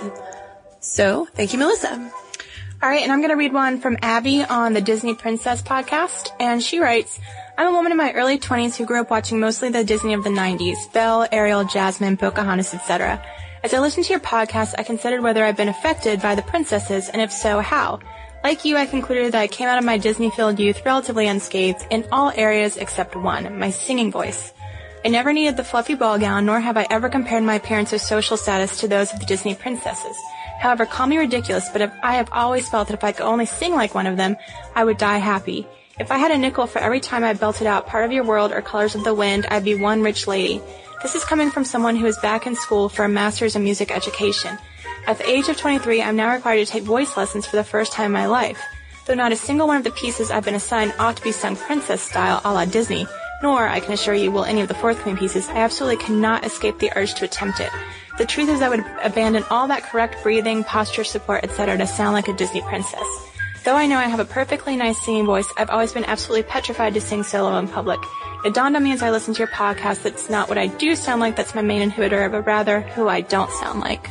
So, 0.80 1.28
thank 1.34 1.54
you, 1.54 1.58
Melissa. 1.58 2.21
All 2.84 2.89
right, 2.89 3.04
and 3.04 3.12
I'm 3.12 3.20
going 3.20 3.30
to 3.30 3.36
read 3.36 3.54
one 3.54 3.80
from 3.80 3.96
Abby 4.02 4.44
on 4.44 4.74
the 4.74 4.82
Disney 4.82 5.13
Princess 5.13 5.62
podcast, 5.62 6.32
and 6.39 6.63
she 6.63 6.80
writes, 6.80 7.20
I'm 7.56 7.67
a 7.67 7.72
woman 7.72 7.91
in 7.91 7.98
my 8.00 8.12
early 8.13 8.39
20s 8.39 8.76
who 8.76 8.88
grew 8.88 9.02
up 9.02 9.12
watching 9.12 9.39
mostly 9.39 9.70
the 9.70 9.84
Disney 9.84 10.15
of 10.15 10.24
the 10.24 10.32
90s, 10.32 10.91
Belle, 10.91 11.28
Ariel, 11.32 11.63
Jasmine, 11.63 12.17
Pocahontas, 12.17 12.74
etc. 12.74 13.24
As 13.63 13.76
I 13.76 13.80
listened 13.80 14.08
to 14.08 14.13
your 14.13 14.20
podcast, 14.20 14.74
I 14.80 14.84
considered 14.84 15.22
whether 15.22 15.46
I'd 15.46 15.58
been 15.58 15.70
affected 15.70 16.24
by 16.24 16.34
the 16.34 16.41
princesses, 16.41 17.08
and 17.10 17.22
if 17.22 17.32
so, 17.32 17.60
how. 17.60 18.00
Like 18.44 18.65
you, 18.65 18.78
I 18.78 18.88
concluded 18.88 19.34
that 19.34 19.41
I 19.41 19.48
came 19.48 19.67
out 19.67 19.78
of 19.78 19.86
my 19.86 20.00
Disney-filled 20.00 20.60
youth 20.60 20.84
relatively 20.84 21.28
unscathed 21.28 21.86
in 21.91 22.08
all 22.12 22.32
areas 22.36 22.78
except 22.78 23.15
one, 23.15 23.60
my 23.60 23.70
singing 23.70 24.12
voice. 24.12 24.54
I 25.06 25.10
never 25.10 25.34
needed 25.34 25.56
the 25.56 25.63
fluffy 25.63 25.94
ball 25.94 26.17
gown, 26.17 26.48
nor 26.48 26.60
have 26.60 26.78
I 26.78 26.88
ever 26.89 27.10
compared 27.10 27.44
my 27.44 27.56
appearance 27.56 27.94
or 27.94 28.00
social 28.00 28.38
status 28.38 28.80
to 28.80 28.88
those 28.88 29.13
of 29.13 29.20
the 29.20 29.28
Disney 29.28 29.54
princesses. 29.54 30.17
However, 30.62 30.86
call 30.86 31.08
me 31.08 31.17
ridiculous, 31.17 31.67
but 31.69 31.91
I 32.04 32.13
have 32.13 32.30
always 32.32 32.69
felt 32.69 32.88
that 32.88 32.93
if 32.93 33.04
I 33.04 33.13
could 33.13 33.26
only 33.26 33.47
sing 33.47 33.74
like 33.74 33.95
one 33.95 34.06
of 34.06 34.15
them, 34.15 34.38
I 34.76 34.84
would 34.84 35.00
die 35.00 35.17
happy. 35.17 35.65
If 36.00 36.12
I 36.12 36.19
had 36.19 36.30
a 36.30 36.38
nickel 36.38 36.67
for 36.67 36.78
every 36.78 37.00
time 37.00 37.24
I 37.24 37.34
belted 37.34 37.65
out 37.65 37.88
Part 37.88 38.06
of 38.06 38.12
Your 38.12 38.24
World 38.24 38.52
or 38.52 38.62
Colors 38.62 38.93
of 38.93 39.04
the 39.04 39.15
Wind, 39.15 39.47
I'd 39.50 39.63
be 39.63 39.74
one 39.74 40.04
rich 40.04 40.28
lady. 40.28 40.62
This 41.02 41.15
is 41.15 41.24
coming 41.24 41.50
from 41.50 41.65
someone 41.65 41.95
who 41.95 42.06
is 42.06 42.17
back 42.19 42.45
in 42.45 42.56
school 42.56 42.89
for 42.89 43.04
a 43.04 43.10
master's 43.10 43.56
in 43.56 43.63
music 43.63 43.89
education. 43.89 44.56
At 45.08 45.17
the 45.17 45.28
age 45.28 45.50
of 45.50 45.58
23, 45.58 46.00
I'm 46.04 46.15
now 46.15 46.32
required 46.32 46.63
to 46.67 46.71
take 46.71 46.84
voice 46.84 47.17
lessons 47.17 47.47
for 47.47 47.56
the 47.56 47.63
first 47.63 47.91
time 47.91 48.06
in 48.06 48.12
my 48.12 48.28
life. 48.28 48.62
Though 49.08 49.15
not 49.15 49.32
a 49.32 49.36
single 49.36 49.65
one 49.65 49.78
of 49.78 49.84
the 49.84 49.89
pieces 49.89 50.30
I've 50.30 50.45
been 50.45 50.54
assigned 50.54 50.93
ought 51.00 51.17
to 51.17 51.24
be 51.24 51.32
sung 51.32 51.56
princess 51.56 52.04
style 52.04 52.39
a 52.45 52.54
la 52.54 52.65
Disney, 52.65 53.08
nor, 53.42 53.68
I 53.68 53.80
can 53.80 53.94
assure 53.94 54.14
you, 54.14 54.32
will 54.32 54.46
any 54.46 54.62
of 54.62 54.68
the 54.68 54.74
forthcoming 54.74 55.18
pieces, 55.18 55.48
I 55.50 55.58
absolutely 55.58 56.04
cannot 56.04 56.46
escape 56.46 56.80
the 56.80 56.92
urge 56.96 57.14
to 57.16 57.26
attempt 57.26 57.60
it. 57.60 57.72
The 58.18 58.26
truth 58.26 58.50
is 58.50 58.62
I 58.62 58.70
would 58.70 58.86
abandon 59.04 59.44
all 59.50 59.68
that 59.68 59.84
correct 59.84 60.22
breathing, 60.24 60.64
posture 60.64 61.04
support, 61.04 61.44
etc. 61.44 61.78
to 61.78 61.88
sound 61.88 62.14
like 62.14 62.28
a 62.28 62.34
Disney 62.34 62.62
princess. 62.62 63.08
Though 63.64 63.76
I 63.76 63.88
know 63.88 63.98
I 63.98 64.06
have 64.06 64.20
a 64.20 64.26
perfectly 64.26 64.76
nice 64.76 65.00
singing 65.04 65.26
voice, 65.26 65.48
I've 65.58 65.70
always 65.70 65.94
been 65.94 66.06
absolutely 66.06 66.44
petrified 66.44 66.94
to 66.96 67.02
sing 67.02 67.24
solo 67.24 67.58
in 67.58 67.68
public. 67.68 68.00
It 68.44 68.54
dawned 68.54 68.76
on 68.76 68.84
me 68.84 68.92
as 68.92 69.04
I 69.04 69.12
listened 69.12 69.36
to 69.36 69.40
your 69.40 69.48
podcast 69.50 70.02
that 70.04 70.14
it's 70.14 70.30
not 70.30 70.50
what 70.50 70.58
I 70.58 70.68
do 70.68 70.96
sound 70.96 71.22
like 71.22 71.36
that's 71.36 71.54
my 71.54 71.62
main 71.62 71.90
inhibitor, 71.90 72.32
but 72.32 72.46
rather 72.48 72.82
who 72.82 73.08
I 73.08 73.22
don't 73.22 73.52
sound 73.52 73.80
like. 73.80 74.10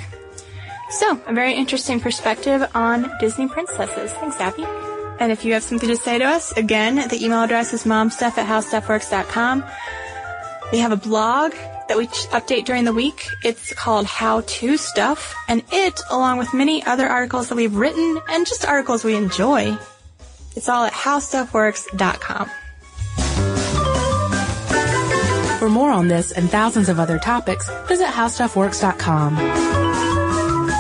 So, 0.91 1.21
a 1.27 1.33
very 1.33 1.55
interesting 1.55 2.01
perspective 2.01 2.69
on 2.75 3.13
Disney 3.21 3.49
princesses. 3.49 4.13
Thanks, 4.13 4.41
Abby. 4.41 4.65
And 5.21 5.31
if 5.31 5.45
you 5.45 5.53
have 5.53 5.63
something 5.63 5.89
to 5.91 5.97
say 5.97 6.19
to 6.19 6.25
us, 6.25 6.51
again, 6.53 6.97
the 7.09 7.23
email 7.23 7.43
address 7.43 7.75
is 7.75 7.85
momstuff 7.85 8.39
at 8.39 8.47
howstuffworks.com. 8.49 9.65
We 10.73 10.79
have 10.79 10.93
a 10.93 10.97
blog 10.97 11.53
that 11.89 11.99
we 11.99 12.07
update 12.07 12.65
during 12.65 12.85
the 12.85 12.93
week. 12.93 13.29
It's 13.45 13.75
called 13.75 14.07
How 14.07 14.41
To 14.41 14.77
Stuff, 14.77 15.35
and 15.47 15.63
it, 15.73 16.01
along 16.11 16.39
with 16.39 16.55
many 16.55 16.83
other 16.85 17.07
articles 17.07 17.49
that 17.49 17.57
we've 17.57 17.75
written 17.75 18.21
and 18.29 18.47
just 18.47 18.65
articles 18.65 19.05
we 19.05 19.15
enjoy, 19.15 19.77
it's 20.57 20.69
all 20.69 20.85
at 20.85 20.93
howstuffworks.com. 20.93 22.51
For 25.59 25.69
more 25.69 25.91
on 25.91 26.09
this 26.09 26.33
and 26.33 26.49
thousands 26.49 26.89
of 26.89 26.99
other 26.99 27.19
topics, 27.19 27.69
visit 27.87 28.07
howstuffworks.com. 28.07 29.90